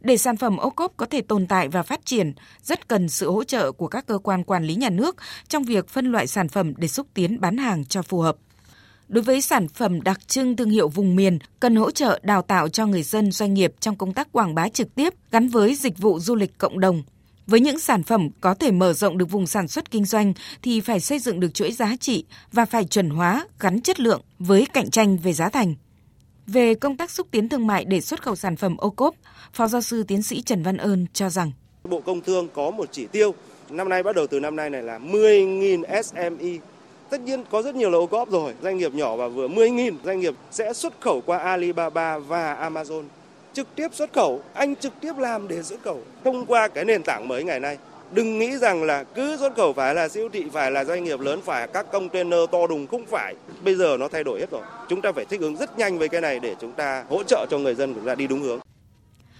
Để 0.00 0.16
sản 0.16 0.36
phẩm 0.36 0.56
ô 0.56 0.70
cốp 0.70 0.92
có 0.96 1.06
thể 1.06 1.20
tồn 1.20 1.46
tại 1.46 1.68
và 1.68 1.82
phát 1.82 2.00
triển, 2.04 2.32
rất 2.62 2.88
cần 2.88 3.08
sự 3.08 3.30
hỗ 3.30 3.44
trợ 3.44 3.72
của 3.72 3.88
các 3.88 4.06
cơ 4.06 4.18
quan 4.18 4.44
quản 4.44 4.64
lý 4.64 4.74
nhà 4.74 4.90
nước 4.90 5.16
trong 5.48 5.62
việc 5.62 5.88
phân 5.88 6.12
loại 6.12 6.26
sản 6.26 6.48
phẩm 6.48 6.72
để 6.76 6.88
xúc 6.88 7.06
tiến 7.14 7.40
bán 7.40 7.56
hàng 7.56 7.84
cho 7.84 8.02
phù 8.02 8.20
hợp. 8.20 8.36
Đối 9.08 9.22
với 9.22 9.40
sản 9.40 9.68
phẩm 9.68 10.02
đặc 10.02 10.28
trưng 10.28 10.56
thương 10.56 10.70
hiệu 10.70 10.88
vùng 10.88 11.16
miền, 11.16 11.38
cần 11.60 11.76
hỗ 11.76 11.90
trợ 11.90 12.20
đào 12.22 12.42
tạo 12.42 12.68
cho 12.68 12.86
người 12.86 13.02
dân 13.02 13.32
doanh 13.32 13.54
nghiệp 13.54 13.74
trong 13.80 13.96
công 13.96 14.12
tác 14.12 14.32
quảng 14.32 14.54
bá 14.54 14.68
trực 14.68 14.94
tiếp 14.94 15.14
gắn 15.30 15.48
với 15.48 15.74
dịch 15.74 15.98
vụ 15.98 16.18
du 16.20 16.34
lịch 16.34 16.58
cộng 16.58 16.80
đồng. 16.80 17.02
Với 17.46 17.60
những 17.60 17.78
sản 17.78 18.02
phẩm 18.02 18.28
có 18.40 18.54
thể 18.54 18.70
mở 18.70 18.92
rộng 18.92 19.18
được 19.18 19.30
vùng 19.30 19.46
sản 19.46 19.68
xuất 19.68 19.90
kinh 19.90 20.04
doanh 20.04 20.32
thì 20.62 20.80
phải 20.80 21.00
xây 21.00 21.18
dựng 21.18 21.40
được 21.40 21.54
chuỗi 21.54 21.72
giá 21.72 21.96
trị 22.00 22.24
và 22.52 22.64
phải 22.64 22.84
chuẩn 22.84 23.10
hóa 23.10 23.46
gắn 23.60 23.80
chất 23.80 24.00
lượng 24.00 24.20
với 24.38 24.66
cạnh 24.72 24.90
tranh 24.90 25.16
về 25.16 25.32
giá 25.32 25.48
thành. 25.48 25.74
Về 26.46 26.74
công 26.74 26.96
tác 26.96 27.10
xúc 27.10 27.26
tiến 27.30 27.48
thương 27.48 27.66
mại 27.66 27.84
để 27.84 28.00
xuất 28.00 28.22
khẩu 28.22 28.36
sản 28.36 28.56
phẩm 28.56 28.76
ô 28.76 28.90
cốp, 28.90 29.14
Phó 29.52 29.66
giáo 29.66 29.80
sư 29.80 30.02
tiến 30.02 30.22
sĩ 30.22 30.42
Trần 30.42 30.62
Văn 30.62 30.76
Ơn 30.76 31.06
cho 31.12 31.28
rằng 31.28 31.52
Bộ 31.84 32.00
Công 32.00 32.20
Thương 32.20 32.48
có 32.54 32.70
một 32.70 32.88
chỉ 32.92 33.06
tiêu 33.06 33.34
năm 33.70 33.88
nay 33.88 34.02
bắt 34.02 34.16
đầu 34.16 34.26
từ 34.26 34.40
năm 34.40 34.56
nay 34.56 34.70
này 34.70 34.82
là 34.82 34.98
10.000 34.98 36.02
SME. 36.02 36.58
Tất 37.10 37.20
nhiên 37.20 37.44
có 37.50 37.62
rất 37.62 37.74
nhiều 37.74 37.90
là 37.90 37.98
ô 37.98 38.06
cốp 38.06 38.30
rồi, 38.30 38.54
doanh 38.62 38.78
nghiệp 38.78 38.94
nhỏ 38.94 39.16
và 39.16 39.28
vừa 39.28 39.48
10.000 39.48 39.94
doanh 40.04 40.20
nghiệp 40.20 40.34
sẽ 40.50 40.72
xuất 40.72 41.00
khẩu 41.00 41.22
qua 41.26 41.38
Alibaba 41.38 42.18
và 42.18 42.70
Amazon. 42.70 43.04
Trực 43.52 43.68
tiếp 43.74 43.88
xuất 43.92 44.12
khẩu, 44.12 44.42
anh 44.54 44.76
trực 44.76 44.92
tiếp 45.00 45.12
làm 45.18 45.48
để 45.48 45.62
xuất 45.62 45.82
khẩu 45.82 46.00
thông 46.24 46.46
qua 46.46 46.68
cái 46.68 46.84
nền 46.84 47.02
tảng 47.02 47.28
mới 47.28 47.44
ngày 47.44 47.60
nay. 47.60 47.78
Đừng 48.12 48.38
nghĩ 48.38 48.58
rằng 48.58 48.82
là 48.82 49.04
cứ 49.04 49.36
xuất 49.36 49.56
khẩu 49.56 49.72
phải 49.72 49.94
là 49.94 50.08
siêu 50.08 50.28
thị, 50.32 50.44
phải 50.52 50.70
là 50.70 50.84
doanh 50.84 51.04
nghiệp 51.04 51.20
lớn, 51.20 51.40
phải 51.44 51.66
các 51.66 51.92
container 51.92 52.40
to 52.52 52.66
đùng, 52.66 52.86
không 52.86 53.06
phải. 53.06 53.34
Bây 53.64 53.74
giờ 53.74 53.96
nó 54.00 54.08
thay 54.08 54.24
đổi 54.24 54.40
hết 54.40 54.50
rồi. 54.50 54.62
Chúng 54.88 55.02
ta 55.02 55.12
phải 55.12 55.24
thích 55.24 55.40
ứng 55.40 55.56
rất 55.56 55.78
nhanh 55.78 55.98
với 55.98 56.08
cái 56.08 56.20
này 56.20 56.40
để 56.40 56.54
chúng 56.60 56.72
ta 56.72 57.04
hỗ 57.08 57.22
trợ 57.22 57.46
cho 57.50 57.58
người 57.58 57.74
dân 57.74 57.94
chúng 57.94 58.06
ta 58.06 58.14
đi 58.14 58.26
đúng 58.26 58.40
hướng. 58.40 58.60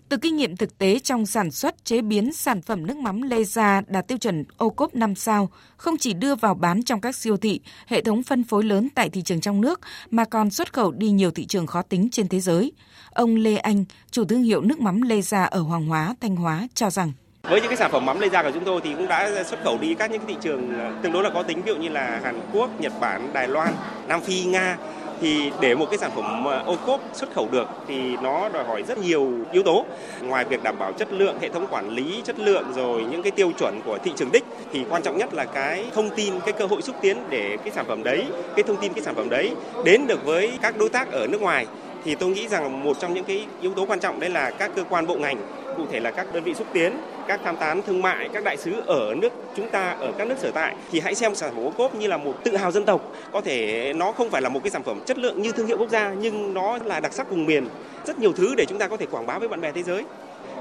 Từ 0.09 0.17
kinh 0.17 0.37
nghiệm 0.37 0.57
thực 0.57 0.79
tế 0.79 0.99
trong 0.99 1.27
sản 1.27 1.51
xuất, 1.51 1.85
chế 1.85 2.03
biến 2.03 2.33
sản 2.33 2.63
phẩm 2.63 2.87
nước 2.87 2.97
mắm 2.97 3.23
Lê 3.23 3.45
Gia 3.45 3.83
đạt 3.87 4.09
tiêu 4.09 4.19
chuẩn 4.19 4.45
ô 4.57 4.71
cốp 4.71 4.95
5 4.95 5.15
sao, 5.15 5.51
không 5.77 5.97
chỉ 5.97 6.13
đưa 6.13 6.35
vào 6.35 6.55
bán 6.55 6.83
trong 6.83 7.01
các 7.01 7.17
siêu 7.17 7.37
thị, 7.37 7.61
hệ 7.87 8.01
thống 8.01 8.23
phân 8.23 8.45
phối 8.45 8.65
lớn 8.65 8.89
tại 8.95 9.11
thị 9.11 9.23
trường 9.23 9.41
trong 9.41 9.61
nước, 9.61 9.81
mà 10.11 10.25
còn 10.25 10.51
xuất 10.51 10.73
khẩu 10.73 10.91
đi 10.93 11.11
nhiều 11.11 11.31
thị 11.31 11.47
trường 11.47 11.67
khó 11.67 11.83
tính 11.83 12.09
trên 12.13 12.29
thế 12.29 12.41
giới. 12.41 12.73
Ông 13.11 13.37
Lê 13.37 13.57
Anh, 13.57 13.85
chủ 14.11 14.25
thương 14.25 14.43
hiệu 14.43 14.61
nước 14.61 14.81
mắm 14.81 15.03
Lê 15.03 15.23
Gia 15.23 15.45
ở 15.45 15.61
Hoàng 15.61 15.87
Hóa, 15.87 16.15
Thanh 16.21 16.37
Hóa 16.37 16.69
cho 16.75 16.91
rằng 16.91 17.13
với 17.49 17.61
những 17.61 17.69
cái 17.69 17.77
sản 17.77 17.91
phẩm 17.91 18.07
mắm 18.07 18.21
lây 18.21 18.31
da 18.31 18.43
của 18.43 18.51
chúng 18.55 18.65
tôi 18.65 18.81
thì 18.85 18.95
cũng 18.95 19.09
đã 19.09 19.45
xuất 19.45 19.65
khẩu 19.65 19.79
đi 19.79 19.95
các 19.95 20.11
những 20.11 20.23
thị 20.27 20.37
trường 20.41 20.79
ờ, 20.79 20.91
tương 21.03 21.13
đối 21.13 21.23
là 21.23 21.31
có 21.31 21.43
tính 21.43 21.63
ví 21.63 21.73
dụ 21.73 21.77
như 21.77 21.89
là 21.89 22.21
Hàn 22.23 22.41
Quốc, 22.53 22.81
Nhật 22.81 22.93
Bản, 23.01 23.29
Đài 23.33 23.49
Loan, 23.49 23.73
Nam 24.09 24.21
Phi, 24.21 24.45
Nga. 24.45 24.77
Thì 25.21 25.51
để 25.61 25.75
một 25.75 25.87
cái 25.91 25.99
sản 25.99 26.11
phẩm 26.15 26.45
ờ, 26.45 26.63
ô 26.67 26.77
cốp 26.87 27.01
xuất 27.13 27.35
khẩu 27.35 27.49
được 27.53 27.69
thì 27.89 28.17
nó 28.17 28.49
đòi 28.49 28.65
hỏi 28.65 28.83
rất 28.83 28.99
nhiều 28.99 29.33
yếu 29.53 29.63
tố. 29.63 29.85
Ngoài 30.21 30.45
việc 30.45 30.63
đảm 30.63 30.79
bảo 30.79 30.93
chất 30.93 31.13
lượng 31.13 31.39
hệ 31.41 31.49
thống 31.49 31.67
quản 31.71 31.89
lý 31.91 32.23
chất 32.25 32.39
lượng 32.39 32.65
rồi 32.75 33.05
những 33.11 33.23
cái 33.23 33.31
tiêu 33.31 33.53
chuẩn 33.59 33.81
của 33.85 33.99
thị 34.05 34.13
trường 34.17 34.33
đích 34.33 34.45
thì 34.73 34.85
quan 34.91 35.03
trọng 35.03 35.19
nhất 35.19 35.35
là 35.35 35.45
cái 35.45 35.85
thông 35.95 36.11
tin 36.11 36.41
cái 36.41 36.53
cơ 36.53 36.67
hội 36.67 36.83
xúc 36.83 36.97
tiến 37.01 37.17
để 37.31 37.57
cái 37.65 37.73
sản 37.75 37.85
phẩm 37.89 38.03
đấy 38.03 38.25
cái 38.57 38.63
thông 38.63 38.77
tin 38.77 38.93
cái 38.93 39.03
sản 39.03 39.15
phẩm 39.15 39.29
đấy 39.29 39.51
đến 39.85 40.07
được 40.07 40.25
với 40.25 40.53
các 40.63 40.79
đối 40.79 40.89
tác 40.89 41.13
ở 41.13 41.27
nước 41.27 41.43
ngoài. 41.43 41.67
Thì 42.05 42.15
tôi 42.15 42.31
nghĩ 42.31 42.49
rằng 42.49 42.85
một 42.85 43.01
trong 43.01 43.15
những 43.15 43.25
cái 43.25 43.47
yếu 43.61 43.75
tố 43.75 43.87
quan 43.87 44.01
trọng 44.01 44.21
đấy 44.21 44.31
là 44.31 44.51
các 44.51 44.71
cơ 44.77 44.85
quan 44.85 45.07
bộ 45.07 45.15
ngành 45.15 45.37
cụ 45.77 45.83
thể 45.91 46.01
là 46.01 46.11
các 46.11 46.27
đơn 46.33 46.45
vị 46.45 46.55
xúc 46.55 46.67
tiến, 46.73 46.93
các 47.29 47.41
tham 47.45 47.57
tán 47.57 47.83
thương 47.83 48.03
mại, 48.03 48.29
các 48.33 48.45
đại 48.45 48.57
sứ 48.57 48.73
ở 48.87 49.15
nước 49.15 49.33
chúng 49.57 49.69
ta 49.69 49.91
ở 50.01 50.13
các 50.19 50.29
nước 50.29 50.39
sở 50.39 50.51
tại 50.51 50.75
thì 50.91 51.01
hãy 51.01 51.15
xem 51.15 51.35
sản 51.35 51.55
phẩm 51.55 51.65
ô 51.65 51.71
cốp 51.71 51.95
như 51.95 52.07
là 52.07 52.17
một 52.17 52.35
tự 52.45 52.57
hào 52.57 52.71
dân 52.71 52.85
tộc. 52.85 53.01
Có 53.33 53.41
thể 53.41 53.93
nó 53.93 54.13
không 54.13 54.31
phải 54.31 54.43
là 54.43 54.49
một 54.49 54.61
cái 54.65 54.71
sản 54.71 54.83
phẩm 54.83 55.01
chất 55.07 55.19
lượng 55.19 55.43
như 55.43 55.53
thương 55.53 55.67
hiệu 55.67 55.79
quốc 55.79 55.91
gia 55.91 56.15
nhưng 56.15 56.55
nó 56.55 56.79
là 56.85 57.01
đặc 57.01 57.13
sắc 57.13 57.31
vùng 57.31 57.47
miền. 57.47 57.69
Rất 58.07 58.19
nhiều 58.19 58.33
thứ 58.33 58.55
để 58.55 58.65
chúng 58.69 58.79
ta 58.79 58.89
có 58.89 58.97
thể 58.97 59.07
quảng 59.07 59.27
bá 59.27 59.39
với 59.39 59.49
bạn 59.49 59.61
bè 59.61 59.73
thế 59.73 59.83
giới. 59.83 60.05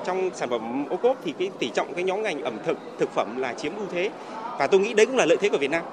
Trong 0.06 0.30
sản 0.34 0.50
phẩm 0.50 0.86
ô 0.90 0.98
cốp 0.98 1.18
thì 1.26 1.34
cái 1.40 1.50
tỷ 1.60 1.70
trọng 1.70 1.94
cái 1.94 2.04
nhóm 2.04 2.22
ngành 2.22 2.42
ẩm 2.42 2.58
thực, 2.66 2.78
thực 3.00 3.10
phẩm 3.12 3.38
là 3.38 3.54
chiếm 3.54 3.76
ưu 3.76 3.86
thế 3.92 4.10
và 4.60 4.68
tôi 4.68 4.80
nghĩ 4.80 4.94
đấy 4.94 5.06
cũng 5.06 5.18
là 5.18 5.26
lợi 5.26 5.38
thế 5.42 5.50
của 5.50 5.58
Việt 5.58 5.72
Nam. 5.72 5.84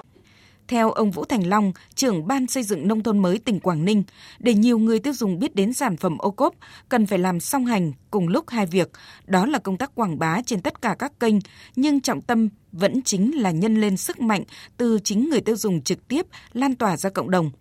Theo 0.67 0.91
ông 0.91 1.11
Vũ 1.11 1.25
Thành 1.25 1.47
Long, 1.47 1.71
trưởng 1.95 2.27
ban 2.27 2.47
xây 2.47 2.63
dựng 2.63 2.87
nông 2.87 3.03
thôn 3.03 3.19
mới 3.19 3.39
tỉnh 3.39 3.59
Quảng 3.59 3.85
Ninh, 3.85 4.03
để 4.39 4.53
nhiều 4.53 4.77
người 4.77 4.99
tiêu 4.99 5.13
dùng 5.13 5.39
biết 5.39 5.55
đến 5.55 5.73
sản 5.73 5.97
phẩm 5.97 6.17
ô 6.17 6.31
cốp, 6.31 6.53
cần 6.89 7.05
phải 7.05 7.19
làm 7.19 7.39
song 7.39 7.65
hành 7.65 7.91
cùng 8.11 8.27
lúc 8.27 8.49
hai 8.49 8.65
việc, 8.65 8.89
đó 9.25 9.45
là 9.45 9.59
công 9.59 9.77
tác 9.77 9.95
quảng 9.95 10.19
bá 10.19 10.41
trên 10.45 10.61
tất 10.61 10.81
cả 10.81 10.95
các 10.99 11.19
kênh, 11.19 11.35
nhưng 11.75 12.01
trọng 12.01 12.21
tâm 12.21 12.49
vẫn 12.71 13.01
chính 13.01 13.41
là 13.41 13.51
nhân 13.51 13.81
lên 13.81 13.97
sức 13.97 14.21
mạnh 14.21 14.43
từ 14.77 14.99
chính 15.03 15.29
người 15.29 15.41
tiêu 15.41 15.55
dùng 15.55 15.81
trực 15.81 16.07
tiếp 16.07 16.25
lan 16.53 16.75
tỏa 16.75 16.97
ra 16.97 17.09
cộng 17.09 17.31
đồng. 17.31 17.51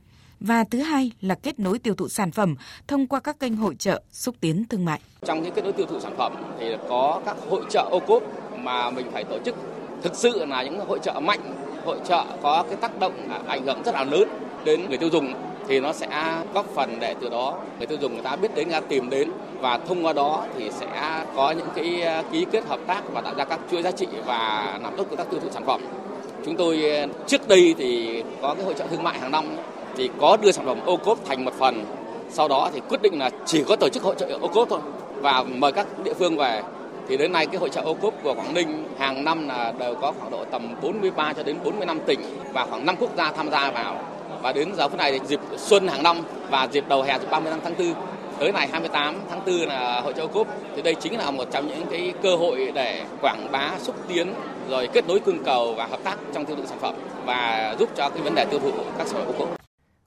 Và 0.40 0.64
thứ 0.64 0.78
hai 0.78 1.10
là 1.20 1.34
kết 1.34 1.58
nối 1.58 1.78
tiêu 1.78 1.94
thụ 1.94 2.08
sản 2.08 2.30
phẩm 2.30 2.56
thông 2.88 3.06
qua 3.06 3.20
các 3.20 3.40
kênh 3.40 3.56
hội 3.56 3.74
trợ 3.74 4.02
xúc 4.12 4.34
tiến 4.40 4.64
thương 4.64 4.84
mại. 4.84 5.00
Trong 5.26 5.42
những 5.42 5.54
kết 5.54 5.62
nối 5.64 5.72
tiêu 5.72 5.86
thụ 5.86 6.00
sản 6.00 6.14
phẩm 6.18 6.32
thì 6.60 6.66
có 6.88 7.22
các 7.26 7.36
hội 7.50 7.62
trợ 7.70 7.88
ô 7.90 8.00
cốp 8.00 8.22
mà 8.58 8.90
mình 8.90 9.06
phải 9.12 9.24
tổ 9.24 9.38
chức 9.44 9.54
thực 10.02 10.14
sự 10.14 10.44
là 10.44 10.62
những 10.62 10.78
hội 10.78 10.98
trợ 11.02 11.20
mạnh 11.20 11.40
hội 11.84 11.96
trợ 12.04 12.24
có 12.42 12.64
cái 12.68 12.76
tác 12.76 12.98
động 12.98 13.12
à, 13.30 13.38
ảnh 13.46 13.66
hưởng 13.66 13.82
rất 13.84 13.94
là 13.94 14.04
lớn 14.04 14.28
đến 14.64 14.88
người 14.88 14.98
tiêu 14.98 15.08
dùng 15.12 15.34
thì 15.68 15.80
nó 15.80 15.92
sẽ 15.92 16.08
góp 16.54 16.66
phần 16.74 16.96
để 17.00 17.14
từ 17.20 17.28
đó 17.28 17.54
người 17.78 17.86
tiêu 17.86 17.98
dùng 18.00 18.12
người 18.12 18.22
ta 18.22 18.36
biết 18.36 18.54
đến, 18.54 18.68
người 18.68 18.80
ta 18.80 18.86
tìm 18.88 19.10
đến 19.10 19.30
và 19.60 19.78
thông 19.88 20.06
qua 20.06 20.12
đó 20.12 20.44
thì 20.58 20.70
sẽ 20.70 20.86
có 21.36 21.50
những 21.50 21.68
cái 21.74 22.02
à, 22.02 22.22
ký 22.32 22.46
kết 22.52 22.64
hợp 22.68 22.80
tác 22.86 23.02
và 23.12 23.20
tạo 23.20 23.34
ra 23.34 23.44
các 23.44 23.60
chuỗi 23.70 23.82
giá 23.82 23.90
trị 23.90 24.06
và 24.26 24.78
làm 24.82 24.96
tốt 24.96 25.04
công 25.10 25.16
tác 25.16 25.30
tiêu 25.30 25.40
thụ 25.40 25.48
sản 25.50 25.64
phẩm. 25.66 25.80
Chúng 26.44 26.56
tôi 26.56 26.90
à, 26.90 27.06
trước 27.26 27.48
đây 27.48 27.74
thì 27.78 28.22
có 28.42 28.54
cái 28.54 28.64
hội 28.64 28.74
trợ 28.74 28.86
thương 28.86 29.02
mại 29.02 29.18
hàng 29.18 29.30
năm 29.30 29.44
thì 29.96 30.10
có 30.20 30.36
đưa 30.42 30.52
sản 30.52 30.66
phẩm 30.66 30.78
ô 30.86 30.96
cốp 30.96 31.18
thành 31.24 31.44
một 31.44 31.54
phần 31.58 31.84
sau 32.30 32.48
đó 32.48 32.70
thì 32.74 32.80
quyết 32.88 33.02
định 33.02 33.18
là 33.18 33.30
chỉ 33.46 33.64
có 33.64 33.76
tổ 33.76 33.88
chức 33.88 34.02
hội 34.02 34.14
trợ 34.18 34.38
ô 34.40 34.48
cốp 34.48 34.68
thôi 34.68 34.80
và 35.20 35.42
mời 35.42 35.72
các 35.72 35.86
địa 36.04 36.14
phương 36.14 36.36
về 36.36 36.62
thì 37.08 37.16
đến 37.16 37.32
nay 37.32 37.46
cái 37.46 37.56
hội 37.56 37.70
trợ 37.70 37.80
ô 37.80 37.94
cốp 37.94 38.14
của 38.22 38.34
Quảng 38.34 38.54
Ninh 38.54 38.84
hàng 38.98 39.24
năm 39.24 39.48
là 39.48 39.72
đều 39.78 39.94
có 39.94 40.12
khoảng 40.18 40.30
độ 40.30 40.44
tầm 40.44 40.74
43 40.82 41.32
cho 41.32 41.42
đến 41.42 41.56
45 41.64 42.00
tỉnh 42.06 42.20
và 42.52 42.66
khoảng 42.66 42.86
5 42.86 42.96
quốc 42.98 43.10
gia 43.16 43.32
tham 43.32 43.50
gia 43.50 43.70
vào. 43.70 44.04
Và 44.42 44.52
đến 44.52 44.68
giờ 44.76 44.88
phút 44.88 44.98
này 44.98 45.12
thì 45.12 45.26
dịp 45.26 45.40
xuân 45.56 45.88
hàng 45.88 46.02
năm 46.02 46.16
và 46.50 46.68
dịp 46.72 46.84
đầu 46.88 47.02
hè 47.02 47.18
dịp 47.18 47.30
30 47.30 47.52
tháng 47.64 47.74
4 47.78 47.94
tới 48.38 48.52
ngày 48.52 48.68
28 48.68 49.14
tháng 49.30 49.44
4 49.46 49.54
là 49.54 50.00
hội 50.00 50.12
trợ 50.16 50.22
ô 50.22 50.26
cốp 50.26 50.46
thì 50.76 50.82
đây 50.82 50.94
chính 50.94 51.18
là 51.18 51.30
một 51.30 51.44
trong 51.52 51.66
những 51.68 51.86
cái 51.90 52.12
cơ 52.22 52.36
hội 52.36 52.72
để 52.74 53.04
quảng 53.20 53.52
bá 53.52 53.70
xúc 53.78 53.96
tiến 54.08 54.34
rồi 54.68 54.88
kết 54.92 55.08
nối 55.08 55.20
cung 55.20 55.44
cầu 55.44 55.74
và 55.74 55.86
hợp 55.86 56.00
tác 56.04 56.18
trong 56.34 56.44
tiêu 56.44 56.56
thụ 56.56 56.66
sản 56.66 56.78
phẩm 56.80 56.94
và 57.24 57.74
giúp 57.78 57.88
cho 57.96 58.10
cái 58.10 58.22
vấn 58.22 58.34
đề 58.34 58.44
tiêu 58.50 58.60
thụ 58.60 58.72
các 58.98 59.06
sản 59.06 59.18
phẩm 59.18 59.26
ô 59.26 59.38
cốp. 59.38 59.48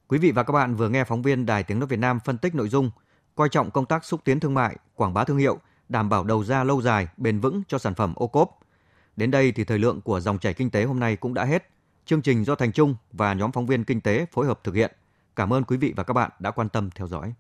Quý 0.08 0.18
vị 0.18 0.32
và 0.32 0.44
các 0.44 0.52
bạn 0.52 0.76
vừa 0.76 0.90
nghe 0.90 1.04
phóng 1.04 1.22
viên 1.22 1.46
Đài 1.46 1.64
Tiếng 1.64 1.80
nói 1.80 1.88
Việt 1.88 2.00
Nam 2.00 2.20
phân 2.26 2.38
tích 2.38 2.56
nội 2.56 2.70
dung 2.70 2.92
coi 3.36 3.50
trọng 3.50 3.72
công 3.72 3.86
tác 3.86 4.06
xúc 4.06 4.22
tiến 4.24 4.40
thương 4.40 4.54
mại, 4.54 4.76
quảng 4.96 5.14
bá 5.14 5.24
thương 5.24 5.38
hiệu 5.38 5.58
đảm 5.90 6.10
bảo 6.10 6.24
đầu 6.24 6.44
ra 6.44 6.64
lâu 6.64 6.82
dài, 6.82 7.08
bền 7.18 7.40
vững 7.40 7.64
cho 7.68 7.78
sản 7.78 7.96
phẩm 7.96 8.14
ô 8.16 8.28
cốp. 8.28 8.60
Đến 9.16 9.32
đây 9.32 9.52
thì 9.52 9.64
thời 9.64 9.80
lượng 9.80 10.02
của 10.02 10.20
dòng 10.20 10.40
chảy 10.40 10.54
kinh 10.54 10.70
tế 10.70 10.84
hôm 10.84 11.00
nay 11.00 11.16
cũng 11.16 11.34
đã 11.34 11.46
hết. 11.46 11.70
Chương 12.06 12.22
trình 12.22 12.46
do 12.46 12.56
Thành 12.56 12.72
Trung 12.72 12.96
và 13.12 13.34
nhóm 13.34 13.52
phóng 13.52 13.66
viên 13.66 13.84
kinh 13.84 14.02
tế 14.02 14.26
phối 14.32 14.46
hợp 14.46 14.60
thực 14.64 14.76
hiện. 14.76 14.92
Cảm 15.36 15.54
ơn 15.54 15.64
quý 15.64 15.78
vị 15.78 15.94
và 15.96 16.04
các 16.04 16.14
bạn 16.14 16.32
đã 16.40 16.52
quan 16.52 16.70
tâm 16.70 16.90
theo 16.96 17.08
dõi. 17.08 17.34